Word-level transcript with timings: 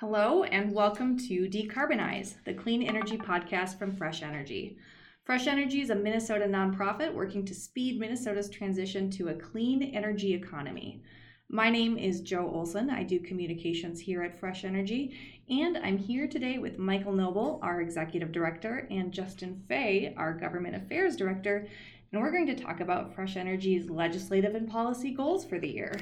Hello, 0.00 0.42
and 0.42 0.74
welcome 0.74 1.16
to 1.20 1.48
Decarbonize, 1.48 2.34
the 2.44 2.52
clean 2.52 2.82
energy 2.82 3.16
podcast 3.16 3.78
from 3.78 3.96
Fresh 3.96 4.22
Energy. 4.22 4.76
Fresh 5.24 5.46
Energy 5.46 5.80
is 5.80 5.88
a 5.88 5.94
Minnesota 5.94 6.44
nonprofit 6.44 7.14
working 7.14 7.46
to 7.46 7.54
speed 7.54 7.98
Minnesota's 7.98 8.50
transition 8.50 9.08
to 9.12 9.28
a 9.28 9.34
clean 9.34 9.82
energy 9.82 10.34
economy. 10.34 11.02
My 11.48 11.70
name 11.70 11.96
is 11.96 12.20
Joe 12.20 12.46
Olson. 12.46 12.90
I 12.90 13.04
do 13.04 13.18
communications 13.18 13.98
here 13.98 14.22
at 14.22 14.38
Fresh 14.38 14.66
Energy, 14.66 15.16
and 15.48 15.78
I'm 15.78 15.96
here 15.96 16.28
today 16.28 16.58
with 16.58 16.76
Michael 16.76 17.12
Noble, 17.12 17.58
our 17.62 17.80
executive 17.80 18.32
director, 18.32 18.86
and 18.90 19.10
Justin 19.10 19.64
Fay, 19.66 20.12
our 20.18 20.34
government 20.34 20.76
affairs 20.76 21.16
director, 21.16 21.66
and 22.12 22.20
we're 22.20 22.32
going 22.32 22.46
to 22.48 22.54
talk 22.54 22.80
about 22.80 23.14
Fresh 23.14 23.38
Energy's 23.38 23.88
legislative 23.88 24.56
and 24.56 24.68
policy 24.68 25.12
goals 25.12 25.46
for 25.46 25.58
the 25.58 25.70
year. 25.70 25.98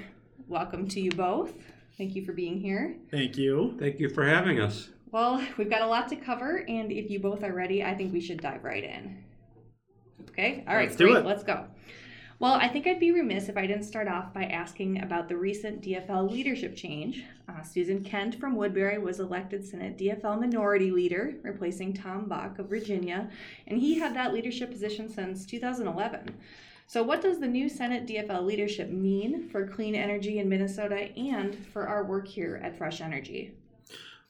Welcome 0.49 0.89
to 0.89 1.01
you 1.01 1.13
both. 1.13 1.53
Thank 1.97 2.17
you 2.17 2.25
for 2.25 2.33
being 2.33 2.59
here. 2.61 2.97
Thank 3.11 3.37
you. 3.37 3.77
Thank 3.79 4.01
you 4.01 4.09
for 4.09 4.25
having 4.25 4.61
us. 4.61 4.89
Well, 5.13 5.43
we've 5.59 5.71
got 5.71 5.83
a 5.83 5.87
lot 5.87 6.09
to 6.09 6.17
cover, 6.17 6.65
and 6.69 6.91
if 6.91 7.11
you 7.11 7.21
both 7.21 7.43
are 7.45 7.53
ready, 7.53 7.85
I 7.85 7.95
think 7.95 8.13
we 8.13 8.21
should 8.21 8.41
dive 8.41 8.65
right 8.65 8.83
in. 8.83 9.23
Okay? 10.31 10.65
All 10.67 10.75
right, 10.75 10.89
Let's 10.89 10.97
do 10.97 11.07
great. 11.07 11.19
it. 11.19 11.27
Let's 11.27 11.45
go. 11.45 11.67
Well, 12.41 12.55
I 12.55 12.67
think 12.67 12.89
I'd 12.89 12.99
be 12.99 13.13
remiss 13.13 13.49
if 13.49 13.57
I 13.57 13.65
didn't 13.67 13.85
start 13.85 14.09
off 14.09 14.35
by 14.35 14.45
asking 14.47 15.03
about 15.03 15.29
the 15.29 15.37
recent 15.37 15.83
DFL 15.83 16.29
leadership 16.31 16.75
change. 16.75 17.23
Uh, 17.49 17.63
Susan 17.63 18.03
Kent 18.03 18.35
from 18.41 18.57
Woodbury 18.57 18.99
was 18.99 19.21
elected 19.21 19.65
Senate 19.65 19.97
DFL 19.97 20.41
Minority 20.41 20.91
Leader, 20.91 21.35
replacing 21.43 21.95
Tom 21.95 22.27
Bakk 22.29 22.59
of 22.59 22.69
Virginia, 22.69 23.31
and 23.69 23.79
he 23.79 24.01
had 24.01 24.17
that 24.17 24.35
leadership 24.35 24.73
position 24.73 25.09
since 25.09 25.47
2011. 25.47 26.35
So, 26.87 27.03
what 27.03 27.23
does 27.23 27.41
the 27.41 27.49
new 27.49 27.69
Senate 27.69 28.07
DFL 28.07 28.45
leadership 28.45 28.91
mean 28.91 29.49
for 29.49 29.67
clean 29.67 29.95
energy 29.95 30.39
in 30.39 30.49
Minnesota 30.49 31.11
and 31.17 31.57
for 31.73 31.89
our 31.89 32.05
work 32.05 32.29
here 32.29 32.61
at 32.63 32.77
Fresh 32.77 33.01
Energy? 33.01 33.55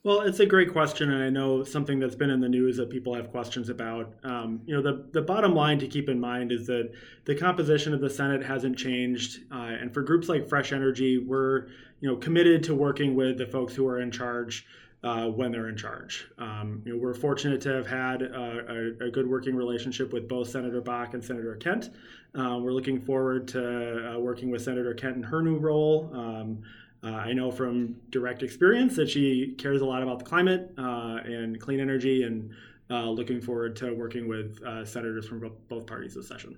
Well, 0.05 0.21
it's 0.21 0.41
a 0.41 0.47
great 0.47 0.71
question, 0.71 1.11
and 1.11 1.23
I 1.23 1.31
know 1.31 1.65
something 1.65 1.99
that's 1.99 2.15
been 2.15 2.29
in 2.29 2.39
the 2.39 2.49
news 2.49 2.77
that 2.77 2.91
people 2.91 3.15
have 3.15 3.31
questions 3.31 3.71
about. 3.71 4.13
Um, 4.23 4.61
you 4.67 4.75
know, 4.77 4.83
the 4.83 5.07
the 5.13 5.23
bottom 5.23 5.55
line 5.55 5.79
to 5.79 5.89
keep 5.89 6.09
in 6.11 6.21
mind 6.21 6.53
is 6.53 6.67
that 6.67 6.93
the 7.25 7.35
composition 7.35 7.95
of 7.95 8.01
the 8.01 8.11
Senate 8.11 8.45
hasn't 8.45 8.77
changed, 8.77 9.41
uh, 9.51 9.77
and 9.81 9.93
for 9.93 10.03
groups 10.03 10.29
like 10.29 10.47
Fresh 10.47 10.73
Energy, 10.73 11.19
we're 11.19 11.69
you 12.01 12.09
know 12.11 12.17
committed 12.17 12.63
to 12.65 12.75
working 12.75 13.15
with 13.15 13.39
the 13.39 13.47
folks 13.47 13.75
who 13.75 13.87
are 13.89 14.01
in 14.01 14.11
charge. 14.11 14.67
Uh, 15.05 15.29
when 15.29 15.53
they're 15.53 15.69
in 15.69 15.77
charge, 15.77 16.29
um, 16.39 16.81
you 16.87 16.95
know, 16.95 16.99
we're 16.99 17.13
fortunate 17.13 17.61
to 17.61 17.69
have 17.69 17.87
had 17.87 18.23
uh, 18.23 18.63
a, 18.67 19.07
a, 19.07 19.11
good 19.11 19.29
working 19.29 19.55
relationship 19.55 20.15
with 20.15 20.27
both 20.27 20.49
Senator 20.49 20.81
Bakk 20.81 21.13
and 21.13 21.23
Senator 21.23 21.55
Kent. 21.57 21.91
Uh, 22.35 22.59
we're 22.59 22.73
looking 22.73 22.99
forward 22.99 23.47
to 23.49 24.15
uh, 24.15 24.19
working 24.19 24.51
with 24.51 24.63
Senator 24.63 24.95
Kent 24.95 25.17
in 25.17 25.23
her 25.23 25.43
new 25.43 25.59
role. 25.59 26.09
Um, 26.15 26.63
uh, 27.03 27.09
I 27.09 27.35
know 27.35 27.51
from 27.51 27.97
direct 28.09 28.43
experience 28.43 28.97
that 28.97 29.11
she 29.11 29.55
cares 29.59 29.83
a 29.83 29.85
lot 29.85 30.03
about 30.03 30.21
the 30.21 30.25
climate 30.25 30.73
uh, 30.79 31.19
and 31.23 31.61
clean 31.61 31.81
energy, 31.81 32.23
and 32.23 32.51
uh, 32.89 33.11
looking 33.11 33.43
forward 33.43 33.77
to 33.77 33.93
working 33.93 34.27
with 34.27 34.59
senators 34.87 35.29
from 35.29 35.53
both 35.69 35.87
parties 35.87 36.15
this 36.15 36.29
session. 36.29 36.57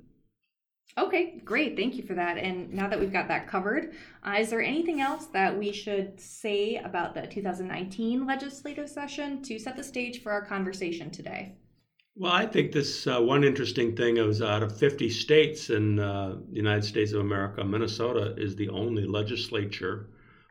Okay, 0.99 1.41
great. 1.45 1.77
Thank 1.77 1.97
you 1.97 2.03
for 2.03 2.15
that. 2.15 2.39
And 2.39 2.73
now 2.73 2.89
that 2.89 2.99
we've 2.99 3.13
got 3.13 3.29
that 3.29 3.47
covered, 3.47 3.93
uh, 4.27 4.37
is 4.39 4.49
there 4.49 4.63
anything 4.63 5.03
else 5.03 5.27
that 5.27 5.57
we 5.57 5.71
should 5.71 6.19
say 6.19 6.77
about 6.77 7.15
the 7.15 7.27
2019 7.27 8.27
legislative 8.27 8.89
session 8.89 9.43
to 9.43 9.59
set 9.59 9.77
the 9.77 9.85
stage 9.85 10.23
for 10.23 10.33
our 10.33 10.45
conversation 10.45 11.11
today? 11.11 11.53
Well, 12.19 12.33
I 12.33 12.47
think 12.47 12.73
this 12.73 13.07
uh, 13.07 13.21
one 13.21 13.45
interesting 13.45 13.95
thing 13.95 14.17
is 14.17 14.41
out 14.41 14.63
of 14.63 14.79
50 14.79 15.11
states 15.11 15.69
in 15.69 15.99
uh, 15.99 16.37
the 16.49 16.57
United 16.57 16.85
States 16.85 17.13
of 17.13 17.21
America, 17.21 17.63
Minnesota 17.63 18.35
is 18.39 18.57
the 18.57 18.71
only 18.71 19.05
legislature 19.05 20.09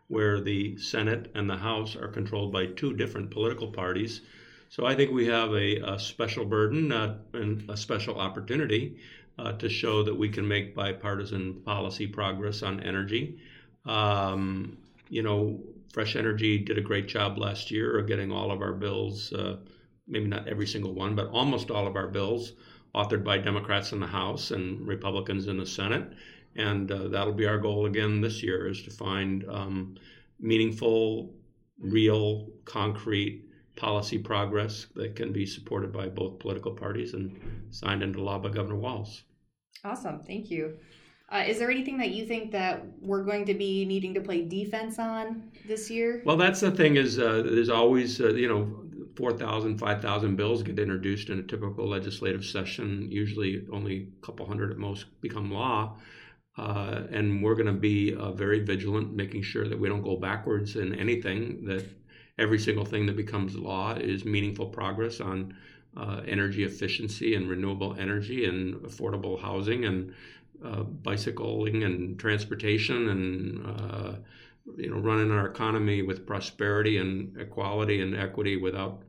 where 0.08 0.40
the 0.40 0.78
Senate 0.78 1.32
and 1.34 1.50
the 1.50 1.58
House 1.58 1.96
are 1.96 2.08
controlled 2.08 2.54
by 2.54 2.68
two 2.68 2.94
different 2.94 3.32
political 3.32 3.72
parties. 3.72 4.22
So 4.70 4.86
I 4.86 4.94
think 4.94 5.12
we 5.12 5.26
have 5.26 5.54
a, 5.54 5.78
a 5.78 6.00
special 6.00 6.46
burden 6.46 6.92
uh, 6.92 7.18
and 7.34 7.68
a 7.68 7.76
special 7.76 8.20
opportunity 8.20 8.98
uh, 9.38 9.54
to 9.54 9.70
show 9.70 10.04
that 10.04 10.16
we 10.16 10.30
can 10.30 10.48
make 10.48 10.76
bipartisan 10.76 11.62
policy 11.66 12.08
progress 12.08 12.64
on 12.64 12.80
energy. 12.82 13.40
Um, 13.86 14.78
you 15.10 15.24
know, 15.24 15.60
Fresh 15.94 16.16
Energy 16.16 16.58
did 16.58 16.78
a 16.78 16.82
great 16.82 17.08
job 17.08 17.38
last 17.38 17.72
year 17.72 17.98
of 17.98 18.08
getting 18.08 18.32
all 18.32 18.52
of 18.52 18.62
our 18.62 18.74
bills, 18.74 19.32
uh, 19.34 19.58
maybe 20.08 20.28
not 20.28 20.48
every 20.48 20.68
single 20.68 20.94
one, 20.94 21.16
but 21.16 21.30
almost 21.30 21.72
all 21.72 21.88
of 21.88 21.96
our 21.96 22.08
bills 22.08 22.54
authored 22.94 23.24
by 23.24 23.38
Democrats 23.38 23.92
in 23.92 24.00
the 24.00 24.08
House 24.08 24.52
and 24.52 24.88
Republicans 24.88 25.48
in 25.48 25.58
the 25.58 25.66
Senate. 25.66 26.12
And 26.56 26.92
uh, 26.92 27.10
that'll 27.10 27.34
be 27.34 27.46
our 27.46 27.58
goal 27.58 27.86
again 27.86 28.22
this 28.22 28.42
year 28.42 28.68
is 28.68 28.82
to 28.84 28.90
find 28.90 29.46
um, 29.50 29.98
meaningful, 30.40 31.34
real, 31.80 32.50
concrete 32.64 33.45
policy 33.76 34.18
progress 34.18 34.88
that 34.96 35.16
can 35.16 35.32
be 35.32 35.46
supported 35.46 35.92
by 35.92 36.08
both 36.08 36.40
political 36.40 36.72
parties 36.72 37.14
and 37.14 37.40
signed 37.72 38.04
into 38.04 38.22
law 38.22 38.40
by 38.40 38.50
Governor 38.50 38.78
Walz. 38.78 39.24
Awesome, 39.84 40.24
thank 40.24 40.50
you. 40.50 40.78
Uh, 41.30 41.44
is 41.48 41.58
there 41.58 41.72
anything 41.72 41.98
that 41.98 42.12
you 42.12 42.26
think 42.26 42.52
that 42.52 42.86
we're 43.02 43.24
going 43.24 43.46
to 43.46 43.54
be 43.54 43.84
needing 43.86 44.14
to 44.14 44.22
play 44.22 44.46
defense 44.46 45.00
on 45.00 45.52
this 45.68 45.90
year? 45.90 46.22
Well, 46.26 46.38
that's 46.38 46.60
the 46.60 46.72
thing 46.72 46.98
is 46.98 47.18
uh, 47.18 47.42
there's 47.46 47.70
always, 47.70 48.22
uh, 48.22 48.30
you 48.30 48.48
know, 48.48 48.86
4,000, 49.18 49.78
5,000 49.78 50.36
bills 50.36 50.62
get 50.62 50.78
introduced 50.78 51.30
in 51.30 51.40
a 51.40 51.44
typical 51.44 51.88
legislative 51.90 52.46
session. 52.46 53.08
Usually 53.10 53.66
only 53.72 54.10
a 54.22 54.26
couple 54.26 54.46
hundred 54.46 54.72
at 54.72 54.78
most 54.78 55.06
become 55.22 55.52
law. 55.52 55.98
Uh, 56.58 57.04
and 57.12 57.44
we're 57.44 57.56
going 57.56 57.66
to 57.66 57.74
be 57.74 58.16
uh, 58.16 58.32
very 58.32 58.60
vigilant, 58.60 59.14
making 59.14 59.42
sure 59.42 59.68
that 59.68 59.78
we 59.78 59.90
don't 59.90 60.04
go 60.04 60.16
backwards 60.16 60.76
in 60.76 60.96
anything, 60.96 61.66
that 61.66 61.86
every 62.38 62.60
single 62.60 62.86
thing 62.86 63.06
that 63.06 63.16
becomes 63.16 63.56
law 63.56 63.94
is 63.94 64.26
meaningful 64.26 64.68
progress 64.68 65.20
on 65.20 65.56
uh, 65.98 66.22
energy 66.28 66.64
efficiency 66.64 67.36
and 67.36 67.50
renewable 67.50 67.96
energy 67.98 68.46
and 68.46 68.76
affordable 68.82 69.40
housing 69.40 69.86
and 69.86 70.14
uh, 70.64 70.84
bicycling 70.84 71.84
and 71.84 72.20
transportation 72.20 73.10
and 73.10 73.66
uh, 73.66 74.14
you 74.78 74.90
know 74.90 74.98
running 74.98 75.32
our 75.32 75.48
economy 75.48 76.02
with 76.02 76.26
prosperity 76.26 76.98
and 76.98 77.38
equality 77.38 78.02
and 78.02 78.16
equity 78.16 78.58
without 78.58 79.04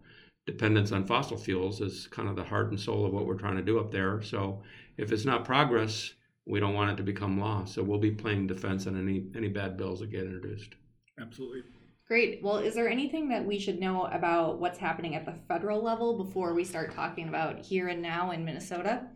dependence 0.46 0.92
on 0.92 1.04
fossil 1.04 1.36
fuels 1.36 1.80
is 1.80 2.06
kind 2.08 2.28
of 2.28 2.36
the 2.36 2.44
heart 2.44 2.70
and 2.70 2.78
soul 2.78 3.04
of 3.04 3.12
what 3.12 3.26
we're 3.26 3.34
trying 3.34 3.56
to 3.56 3.62
do 3.62 3.80
up 3.80 3.90
there. 3.90 4.22
So 4.22 4.62
if 4.96 5.10
it's 5.10 5.24
not 5.24 5.44
progress, 5.44 6.12
we 6.46 6.60
don't 6.60 6.74
want 6.74 6.92
it 6.92 6.96
to 6.98 7.02
become 7.02 7.40
law. 7.40 7.64
So 7.64 7.82
we'll 7.82 7.98
be 7.98 8.12
playing 8.12 8.46
defense 8.46 8.86
on 8.86 8.96
any 8.96 9.26
any 9.36 9.48
bad 9.48 9.76
bills 9.76 10.00
that 10.00 10.10
get 10.10 10.24
introduced. 10.24 10.76
Absolutely. 11.20 11.62
Great. 12.08 12.40
Well, 12.40 12.58
is 12.58 12.74
there 12.74 12.88
anything 12.88 13.28
that 13.30 13.44
we 13.44 13.58
should 13.58 13.80
know 13.80 14.04
about 14.04 14.60
what's 14.60 14.78
happening 14.78 15.16
at 15.16 15.26
the 15.26 15.34
federal 15.48 15.82
level 15.82 16.16
before 16.16 16.54
we 16.54 16.62
start 16.62 16.94
talking 16.94 17.28
about 17.28 17.58
here 17.58 17.88
and 17.88 18.00
now 18.00 18.30
in 18.30 18.44
Minnesota? 18.44 19.08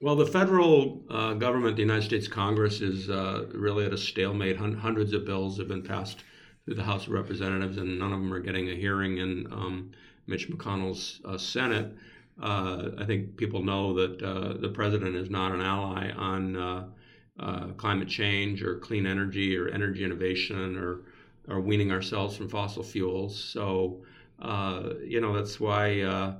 Well, 0.00 0.16
the 0.16 0.26
federal 0.26 1.04
uh, 1.08 1.34
government, 1.34 1.76
the 1.76 1.82
United 1.82 2.02
States 2.02 2.26
Congress, 2.26 2.80
is 2.80 3.08
uh, 3.08 3.46
really 3.54 3.86
at 3.86 3.92
a 3.92 3.98
stalemate. 3.98 4.56
Hundreds 4.56 5.12
of 5.12 5.24
bills 5.24 5.58
have 5.58 5.68
been 5.68 5.84
passed 5.84 6.24
through 6.64 6.74
the 6.74 6.82
House 6.82 7.06
of 7.06 7.12
Representatives, 7.12 7.76
and 7.76 8.00
none 8.00 8.12
of 8.12 8.18
them 8.18 8.32
are 8.32 8.40
getting 8.40 8.68
a 8.68 8.74
hearing 8.74 9.18
in 9.18 9.46
um, 9.52 9.92
Mitch 10.26 10.50
McConnell's 10.50 11.20
uh, 11.24 11.38
Senate. 11.38 11.94
Uh, 12.42 12.90
I 12.98 13.04
think 13.04 13.36
people 13.36 13.62
know 13.62 13.94
that 13.94 14.20
uh, 14.20 14.54
the 14.54 14.70
president 14.70 15.14
is 15.14 15.30
not 15.30 15.52
an 15.52 15.60
ally 15.60 16.10
on 16.10 16.56
uh, 16.56 17.68
climate 17.76 18.08
change 18.08 18.60
or 18.60 18.80
clean 18.80 19.06
energy 19.06 19.56
or 19.56 19.68
energy 19.68 20.04
innovation 20.04 20.76
or, 20.76 21.02
or 21.48 21.60
weaning 21.60 21.92
ourselves 21.92 22.36
from 22.36 22.48
fossil 22.48 22.82
fuels. 22.82 23.42
So, 23.42 24.02
uh, 24.40 24.90
you 25.04 25.20
know, 25.20 25.34
that's 25.34 25.60
why 25.60 26.00
uh, 26.00 26.34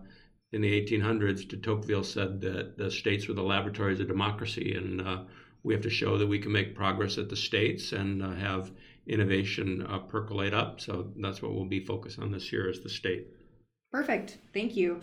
in 0.52 0.60
the 0.60 0.84
1800s, 0.84 1.48
de 1.48 1.56
Tocqueville 1.56 2.04
said 2.04 2.40
that 2.40 2.76
the 2.78 2.90
states 2.90 3.28
were 3.28 3.34
the 3.34 3.42
laboratories 3.42 4.00
of 4.00 4.08
democracy. 4.08 4.74
And 4.74 5.26
we 5.62 5.74
have 5.74 5.82
to 5.82 5.90
show 5.90 6.18
that 6.18 6.26
we 6.26 6.38
can 6.38 6.52
make 6.52 6.74
progress 6.74 7.18
at 7.18 7.28
the 7.28 7.36
states 7.36 7.92
and 7.92 8.22
have 8.22 8.70
innovation 9.06 9.86
percolate 10.08 10.54
up. 10.54 10.80
So 10.80 11.12
that's 11.16 11.42
what 11.42 11.54
we'll 11.54 11.64
be 11.64 11.84
focused 11.84 12.18
on 12.18 12.30
this 12.30 12.52
year 12.52 12.68
as 12.70 12.80
the 12.80 12.88
state. 12.88 13.26
Perfect. 13.90 14.38
Thank 14.52 14.76
you. 14.76 15.00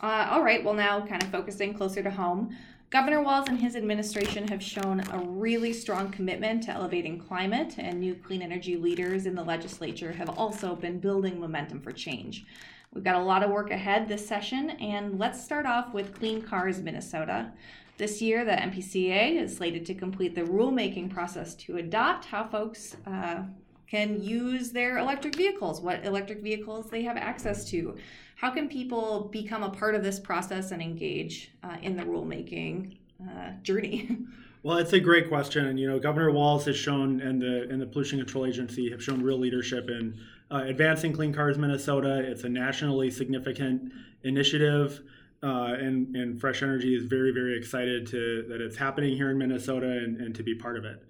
Uh, 0.00 0.28
all 0.30 0.42
right, 0.42 0.64
well, 0.64 0.74
now 0.74 1.04
kind 1.06 1.22
of 1.22 1.30
focusing 1.30 1.74
closer 1.74 2.02
to 2.02 2.10
home. 2.10 2.56
Governor 2.94 3.22
Walz 3.22 3.48
and 3.48 3.58
his 3.58 3.74
administration 3.74 4.46
have 4.46 4.62
shown 4.62 5.00
a 5.10 5.18
really 5.18 5.72
strong 5.72 6.12
commitment 6.12 6.62
to 6.62 6.70
elevating 6.70 7.18
climate, 7.18 7.74
and 7.76 7.98
new 7.98 8.14
clean 8.14 8.40
energy 8.40 8.76
leaders 8.76 9.26
in 9.26 9.34
the 9.34 9.42
legislature 9.42 10.12
have 10.12 10.30
also 10.38 10.76
been 10.76 11.00
building 11.00 11.40
momentum 11.40 11.80
for 11.80 11.90
change. 11.90 12.46
We've 12.92 13.02
got 13.02 13.16
a 13.16 13.24
lot 13.24 13.42
of 13.42 13.50
work 13.50 13.72
ahead 13.72 14.06
this 14.06 14.24
session, 14.24 14.70
and 14.70 15.18
let's 15.18 15.44
start 15.44 15.66
off 15.66 15.92
with 15.92 16.16
Clean 16.16 16.40
Cars 16.40 16.80
Minnesota. 16.80 17.50
This 17.98 18.22
year, 18.22 18.44
the 18.44 18.52
MPCA 18.52 19.42
is 19.42 19.56
slated 19.56 19.84
to 19.86 19.94
complete 19.94 20.36
the 20.36 20.42
rulemaking 20.42 21.12
process 21.12 21.56
to 21.56 21.78
adopt 21.78 22.26
how 22.26 22.46
folks 22.46 22.96
uh, 23.08 23.42
can 23.88 24.22
use 24.22 24.70
their 24.70 24.98
electric 24.98 25.36
vehicles, 25.36 25.80
what 25.80 26.04
electric 26.04 26.42
vehicles 26.42 26.90
they 26.90 27.02
have 27.02 27.16
access 27.16 27.68
to. 27.70 27.96
How 28.36 28.50
can 28.50 28.68
people 28.68 29.28
become 29.32 29.62
a 29.62 29.70
part 29.70 29.94
of 29.94 30.02
this 30.02 30.18
process 30.18 30.70
and 30.70 30.82
engage 30.82 31.52
uh, 31.62 31.76
in 31.82 31.96
the 31.96 32.02
rulemaking 32.02 32.96
uh, 33.22 33.52
journey? 33.62 34.18
Well, 34.64 34.78
it's 34.78 34.94
a 34.94 34.98
great 34.98 35.28
question, 35.28 35.66
and 35.66 35.78
you 35.78 35.86
know, 35.86 35.98
Governor 35.98 36.30
Walz 36.30 36.64
has 36.64 36.74
shown, 36.74 37.20
and 37.20 37.38
the 37.38 37.68
and 37.68 37.82
the 37.82 37.84
Pollution 37.84 38.18
Control 38.18 38.46
Agency 38.46 38.90
have 38.92 39.04
shown 39.04 39.22
real 39.22 39.38
leadership 39.38 39.90
in 39.90 40.18
uh, 40.50 40.62
Advancing 40.64 41.12
Clean 41.12 41.34
Cars 41.34 41.58
Minnesota. 41.58 42.20
It's 42.20 42.44
a 42.44 42.48
nationally 42.48 43.10
significant 43.10 43.92
initiative. 44.22 45.02
Uh, 45.42 45.74
and, 45.78 46.16
and 46.16 46.40
Fresh 46.40 46.62
Energy 46.62 46.96
is 46.96 47.04
very, 47.04 47.30
very 47.30 47.58
excited 47.58 48.06
to 48.06 48.46
that 48.48 48.62
it's 48.62 48.76
happening 48.76 49.14
here 49.14 49.30
in 49.30 49.36
Minnesota 49.36 49.86
and, 49.86 50.16
and 50.18 50.34
to 50.34 50.42
be 50.42 50.54
part 50.54 50.78
of 50.78 50.86
it. 50.86 51.04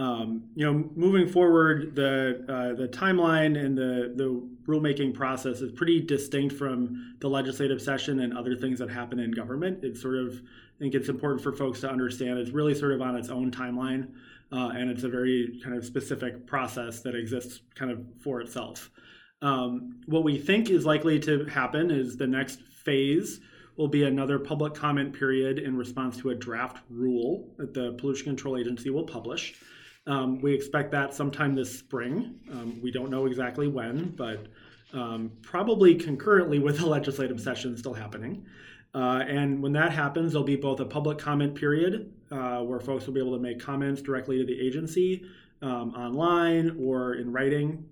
Um, 0.00 0.44
you 0.54 0.64
know, 0.64 0.90
moving 0.96 1.28
forward, 1.28 1.94
the 1.94 2.42
uh, 2.48 2.74
the 2.74 2.88
timeline 2.88 3.62
and 3.62 3.76
the 3.76 4.14
the 4.16 4.28
rulemaking 4.66 5.12
process 5.12 5.60
is 5.60 5.70
pretty 5.72 6.00
distinct 6.00 6.54
from 6.56 7.16
the 7.20 7.28
legislative 7.28 7.82
session 7.82 8.20
and 8.20 8.36
other 8.36 8.56
things 8.56 8.78
that 8.78 8.88
happen 8.88 9.18
in 9.18 9.30
government. 9.30 9.84
It's 9.84 10.00
sort 10.00 10.16
of, 10.16 10.36
I 10.36 10.78
think 10.78 10.94
it's 10.94 11.10
important 11.10 11.42
for 11.42 11.52
folks 11.52 11.80
to 11.82 11.90
understand. 11.90 12.38
It's 12.38 12.50
really 12.50 12.74
sort 12.74 12.92
of 12.92 13.02
on 13.02 13.14
its 13.14 13.28
own 13.28 13.50
timeline, 13.50 14.08
uh, 14.50 14.70
and 14.74 14.88
it's 14.88 15.02
a 15.02 15.08
very 15.08 15.60
kind 15.62 15.76
of 15.76 15.84
specific 15.84 16.46
process 16.46 17.00
that 17.00 17.14
exists 17.14 17.60
kind 17.74 17.90
of 17.90 18.02
for 18.20 18.40
itself. 18.40 18.90
Um, 19.42 20.00
what 20.06 20.24
we 20.24 20.38
think 20.38 20.70
is 20.70 20.86
likely 20.86 21.18
to 21.20 21.44
happen 21.44 21.90
is 21.90 22.16
the 22.16 22.26
next 22.26 22.62
phase 22.72 23.40
will 23.76 23.88
be 23.88 24.04
another 24.04 24.38
public 24.38 24.72
comment 24.72 25.12
period 25.12 25.58
in 25.58 25.76
response 25.76 26.16
to 26.18 26.30
a 26.30 26.34
draft 26.34 26.82
rule 26.88 27.52
that 27.58 27.74
the 27.74 27.92
Pollution 27.98 28.24
Control 28.24 28.56
Agency 28.56 28.88
will 28.88 29.04
publish. 29.04 29.60
Um, 30.06 30.40
we 30.40 30.54
expect 30.54 30.92
that 30.92 31.14
sometime 31.14 31.54
this 31.54 31.78
spring. 31.78 32.40
Um, 32.50 32.80
we 32.82 32.90
don't 32.90 33.10
know 33.10 33.26
exactly 33.26 33.68
when, 33.68 34.10
but 34.10 34.46
um, 34.92 35.30
probably 35.42 35.94
concurrently 35.94 36.58
with 36.58 36.78
the 36.78 36.86
legislative 36.86 37.40
session 37.40 37.76
still 37.76 37.94
happening. 37.94 38.44
Uh, 38.94 39.22
and 39.28 39.62
when 39.62 39.72
that 39.72 39.92
happens, 39.92 40.32
there'll 40.32 40.44
be 40.44 40.56
both 40.56 40.80
a 40.80 40.84
public 40.84 41.18
comment 41.18 41.54
period 41.54 42.12
uh, 42.30 42.60
where 42.60 42.80
folks 42.80 43.06
will 43.06 43.14
be 43.14 43.20
able 43.20 43.36
to 43.36 43.42
make 43.42 43.60
comments 43.60 44.02
directly 44.02 44.38
to 44.38 44.44
the 44.44 44.58
agency 44.60 45.24
um, 45.62 45.94
online 45.94 46.76
or 46.80 47.14
in 47.14 47.30
writing. 47.30 47.84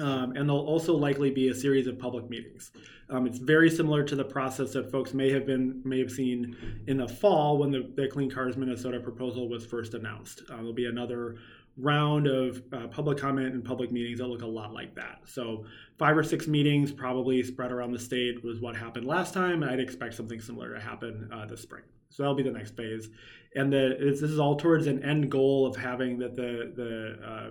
Um, 0.00 0.32
and 0.36 0.48
there'll 0.48 0.66
also 0.66 0.94
likely 0.94 1.30
be 1.30 1.48
a 1.48 1.54
series 1.54 1.86
of 1.86 1.98
public 1.98 2.28
meetings. 2.28 2.72
Um, 3.10 3.26
it's 3.26 3.38
very 3.38 3.70
similar 3.70 4.02
to 4.02 4.16
the 4.16 4.24
process 4.24 4.72
that 4.72 4.90
folks 4.90 5.14
may 5.14 5.30
have 5.30 5.46
been 5.46 5.82
may 5.84 6.00
have 6.00 6.10
seen 6.10 6.56
in 6.88 6.96
the 6.96 7.06
fall 7.06 7.58
when 7.58 7.70
the, 7.70 7.88
the 7.94 8.08
Clean 8.08 8.28
Cars 8.30 8.56
Minnesota 8.56 8.98
proposal 8.98 9.48
was 9.48 9.64
first 9.64 9.94
announced. 9.94 10.42
Uh, 10.50 10.56
there'll 10.56 10.72
be 10.72 10.86
another 10.86 11.36
round 11.76 12.26
of 12.26 12.62
uh, 12.72 12.86
public 12.88 13.18
comment 13.18 13.54
and 13.54 13.64
public 13.64 13.92
meetings 13.92 14.18
that 14.18 14.26
look 14.26 14.42
a 14.42 14.46
lot 14.46 14.72
like 14.72 14.94
that. 14.96 15.20
So 15.26 15.64
five 15.98 16.16
or 16.16 16.22
six 16.24 16.48
meetings, 16.48 16.90
probably 16.90 17.42
spread 17.42 17.70
around 17.70 17.92
the 17.92 17.98
state, 17.98 18.42
was 18.44 18.60
what 18.60 18.74
happened 18.74 19.06
last 19.06 19.32
time. 19.32 19.62
I'd 19.62 19.80
expect 19.80 20.14
something 20.14 20.40
similar 20.40 20.74
to 20.74 20.80
happen 20.80 21.28
uh, 21.32 21.46
this 21.46 21.60
spring. 21.60 21.82
So 22.10 22.22
that'll 22.22 22.36
be 22.36 22.42
the 22.44 22.50
next 22.50 22.76
phase, 22.76 23.10
and 23.54 23.72
the, 23.72 23.96
this 24.00 24.22
is 24.22 24.38
all 24.38 24.56
towards 24.56 24.86
an 24.86 25.04
end 25.04 25.30
goal 25.30 25.66
of 25.66 25.76
having 25.76 26.18
that 26.18 26.34
the 26.34 26.72
the 26.74 27.28
uh, 27.28 27.50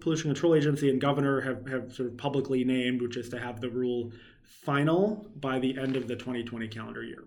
pollution 0.00 0.30
control 0.30 0.54
agency 0.54 0.90
and 0.90 1.00
governor 1.00 1.40
have, 1.40 1.66
have 1.66 1.92
sort 1.92 2.08
of 2.08 2.16
publicly 2.16 2.64
named, 2.64 3.02
which 3.02 3.16
is 3.16 3.28
to 3.30 3.38
have 3.38 3.60
the 3.60 3.70
rule 3.70 4.12
final 4.42 5.26
by 5.36 5.58
the 5.58 5.78
end 5.78 5.96
of 5.96 6.08
the 6.08 6.16
2020 6.16 6.68
calendar 6.68 7.02
year. 7.02 7.24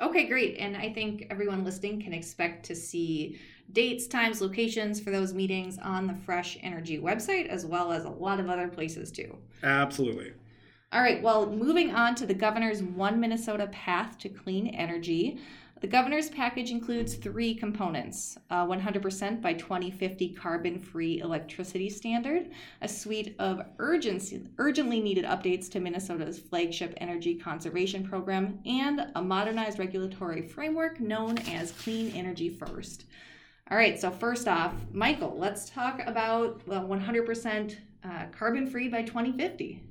Okay, 0.00 0.26
great. 0.26 0.56
And 0.58 0.76
I 0.76 0.90
think 0.90 1.26
everyone 1.30 1.62
listening 1.62 2.00
can 2.00 2.14
expect 2.14 2.64
to 2.66 2.74
see 2.74 3.38
dates, 3.72 4.06
times, 4.06 4.40
locations 4.40 4.98
for 4.98 5.10
those 5.10 5.34
meetings 5.34 5.78
on 5.78 6.06
the 6.06 6.14
Fresh 6.14 6.58
Energy 6.62 6.98
website, 6.98 7.48
as 7.48 7.66
well 7.66 7.92
as 7.92 8.04
a 8.04 8.10
lot 8.10 8.40
of 8.40 8.48
other 8.48 8.68
places 8.68 9.12
too. 9.12 9.36
Absolutely. 9.62 10.32
All 10.92 11.02
right, 11.02 11.22
well, 11.22 11.48
moving 11.48 11.94
on 11.94 12.14
to 12.16 12.26
the 12.26 12.34
governor's 12.34 12.82
One 12.82 13.20
Minnesota 13.20 13.68
Path 13.68 14.18
to 14.18 14.28
Clean 14.28 14.66
Energy. 14.68 15.38
The 15.80 15.86
governor's 15.86 16.28
package 16.28 16.70
includes 16.70 17.14
three 17.14 17.54
components 17.54 18.36
100% 18.50 19.40
by 19.40 19.54
2050 19.54 20.28
carbon 20.34 20.78
free 20.78 21.20
electricity 21.20 21.88
standard, 21.88 22.50
a 22.82 22.88
suite 22.88 23.34
of 23.38 23.62
urgency, 23.78 24.46
urgently 24.58 25.00
needed 25.00 25.24
updates 25.24 25.70
to 25.70 25.80
Minnesota's 25.80 26.38
flagship 26.38 26.92
energy 26.98 27.34
conservation 27.34 28.06
program, 28.06 28.58
and 28.66 29.06
a 29.14 29.22
modernized 29.22 29.78
regulatory 29.78 30.42
framework 30.42 31.00
known 31.00 31.38
as 31.48 31.72
Clean 31.72 32.12
Energy 32.14 32.50
First. 32.50 33.06
All 33.70 33.78
right, 33.78 33.98
so 33.98 34.10
first 34.10 34.48
off, 34.48 34.74
Michael, 34.92 35.34
let's 35.38 35.70
talk 35.70 36.02
about 36.06 36.62
100% 36.66 37.76
uh, 38.04 38.26
carbon 38.32 38.66
free 38.66 38.88
by 38.88 39.02
2050. 39.02 39.82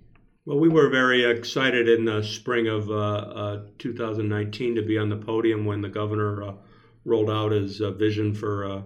Well, 0.50 0.58
we 0.58 0.68
were 0.68 0.90
very 0.90 1.26
excited 1.26 1.88
in 1.88 2.06
the 2.06 2.24
spring 2.24 2.66
of 2.66 2.90
uh, 2.90 2.94
uh, 2.96 3.62
2019 3.78 4.74
to 4.74 4.82
be 4.82 4.98
on 4.98 5.08
the 5.08 5.16
podium 5.16 5.64
when 5.64 5.82
the 5.82 5.90
governor 5.90 6.42
uh, 6.42 6.54
rolled 7.06 7.30
out 7.30 7.52
his 7.52 7.82
uh, 7.82 7.92
vision 7.92 8.34
for 8.34 8.66
uh, 8.66 8.82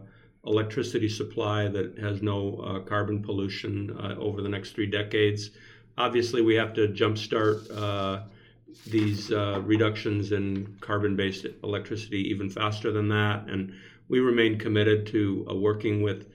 electricity 0.45 1.07
supply 1.07 1.69
that 1.69 1.97
has 1.99 2.21
no 2.21 2.57
uh, 2.57 2.79
carbon 2.81 3.23
pollution 3.23 3.97
over 4.19 4.41
the 4.41 4.49
next 4.49 4.71
three 4.71 4.87
decades. 4.87 5.51
Obviously, 5.97 6.41
we 6.41 6.55
have 6.55 6.73
to 6.73 6.89
jumpstart 6.89 8.25
these 8.85 9.29
reductions 9.29 10.33
in 10.33 10.75
carbon 10.81 11.15
based 11.15 11.45
electricity 11.63 12.27
even 12.29 12.49
faster 12.49 12.91
than 12.91 13.07
that. 13.07 13.47
And 13.47 13.73
we 14.09 14.19
remain 14.19 14.59
committed 14.59 15.07
to 15.13 15.45
working 15.49 16.01
with 16.01 16.25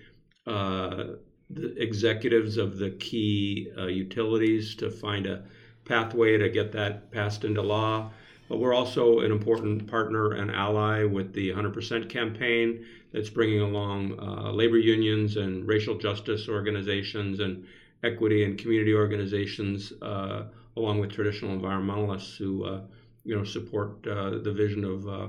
the 1.51 1.81
executives 1.81 2.57
of 2.57 2.79
the 2.79 2.91
key 2.91 3.71
uh, 3.77 3.87
utilities 3.87 4.75
to 4.77 4.91
find 4.91 5.27
a 5.27 5.43
pathway 5.85 6.37
to 6.37 6.49
get 6.49 6.73
that 6.73 7.11
passed 7.11 7.45
into 7.45 7.63
law. 7.63 8.11
But 8.49 8.59
we're 8.59 8.75
also 8.75 9.21
an 9.21 9.31
important 9.31 9.87
partner 9.87 10.33
and 10.33 10.51
ally 10.51 11.05
with 11.05 11.33
the 11.33 11.51
100% 11.51 12.09
campaign 12.09 12.85
that's 13.13 13.31
bringing 13.31 13.61
along 13.61 14.19
uh, 14.19 14.53
labor 14.53 14.79
unions 14.79 15.37
and 15.37 15.67
racial 15.67 15.99
justice 15.99 16.49
organizations 16.49 17.41
and 17.41 17.67
equity 18.03 18.45
and 18.45 18.59
community 18.59 18.95
organizations, 18.95 19.93
uh, 20.03 20.45
along 20.77 21.01
with 21.01 21.13
traditional 21.13 21.57
environmentalists 21.59 22.37
who, 22.37 22.65
uh, 22.65 22.81
you 23.25 23.37
know, 23.37 23.45
support 23.45 24.07
uh, 24.07 24.39
the 24.39 24.53
vision 24.53 24.85
of 24.85 25.09
uh, 25.09 25.29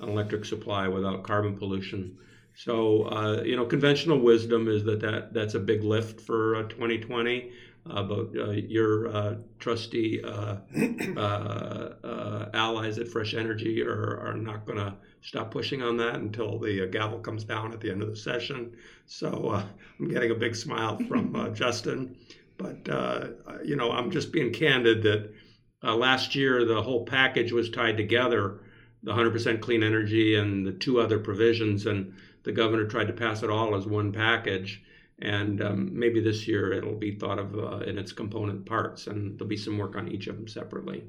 an 0.00 0.08
electric 0.08 0.44
supply 0.44 0.86
without 0.88 1.22
carbon 1.22 1.56
pollution. 1.56 2.16
So, 2.64 3.04
uh, 3.04 3.42
you 3.42 3.56
know, 3.56 3.64
conventional 3.64 4.18
wisdom 4.18 4.68
is 4.68 4.84
that, 4.84 5.00
that 5.00 5.32
that's 5.32 5.54
a 5.54 5.58
big 5.58 5.82
lift 5.82 6.20
for 6.20 6.56
uh, 6.56 6.62
2020. 6.64 7.52
Uh, 7.88 8.02
but 8.02 8.28
uh, 8.36 8.50
your 8.50 9.08
uh, 9.08 9.36
trusty 9.58 10.22
uh, 10.22 10.56
allies 12.52 12.98
at 12.98 13.08
Fresh 13.08 13.32
Energy 13.32 13.82
are, 13.82 14.18
are 14.18 14.34
not 14.34 14.66
going 14.66 14.76
to 14.76 14.94
stop 15.22 15.50
pushing 15.50 15.82
on 15.82 15.96
that 15.96 16.16
until 16.16 16.58
the 16.58 16.86
gavel 16.88 17.20
comes 17.20 17.44
down 17.44 17.72
at 17.72 17.80
the 17.80 17.90
end 17.90 18.02
of 18.02 18.10
the 18.10 18.16
session. 18.16 18.76
So 19.06 19.64
I'm 19.98 20.08
getting 20.08 20.30
a 20.30 20.34
big 20.34 20.54
smile 20.54 20.98
from 21.08 21.54
Justin. 21.54 22.14
But, 22.58 22.86
you 23.64 23.76
know, 23.76 23.90
I'm 23.90 24.10
just 24.10 24.32
being 24.32 24.52
candid 24.52 25.02
that 25.04 25.32
last 25.82 26.34
year 26.34 26.66
the 26.66 26.82
whole 26.82 27.06
package 27.06 27.52
was 27.52 27.70
tied 27.70 27.96
together 27.96 28.60
the 29.02 29.12
100% 29.12 29.60
clean 29.60 29.82
energy 29.82 30.34
and 30.34 30.66
the 30.66 30.72
two 30.72 31.00
other 31.00 31.18
provisions. 31.18 31.86
And 31.86 32.12
the 32.42 32.52
governor 32.52 32.86
tried 32.86 33.08
to 33.08 33.12
pass 33.12 33.42
it 33.42 33.50
all 33.50 33.74
as 33.74 33.86
one 33.86 34.12
package. 34.12 34.82
And 35.22 35.62
um, 35.62 35.90
maybe 35.92 36.20
this 36.20 36.48
year 36.48 36.72
it'll 36.72 36.94
be 36.94 37.14
thought 37.14 37.38
of 37.38 37.54
uh, 37.58 37.78
in 37.80 37.98
its 37.98 38.10
component 38.10 38.64
parts, 38.64 39.06
and 39.06 39.38
there'll 39.38 39.48
be 39.48 39.56
some 39.56 39.76
work 39.76 39.94
on 39.94 40.08
each 40.08 40.28
of 40.28 40.36
them 40.36 40.48
separately. 40.48 41.04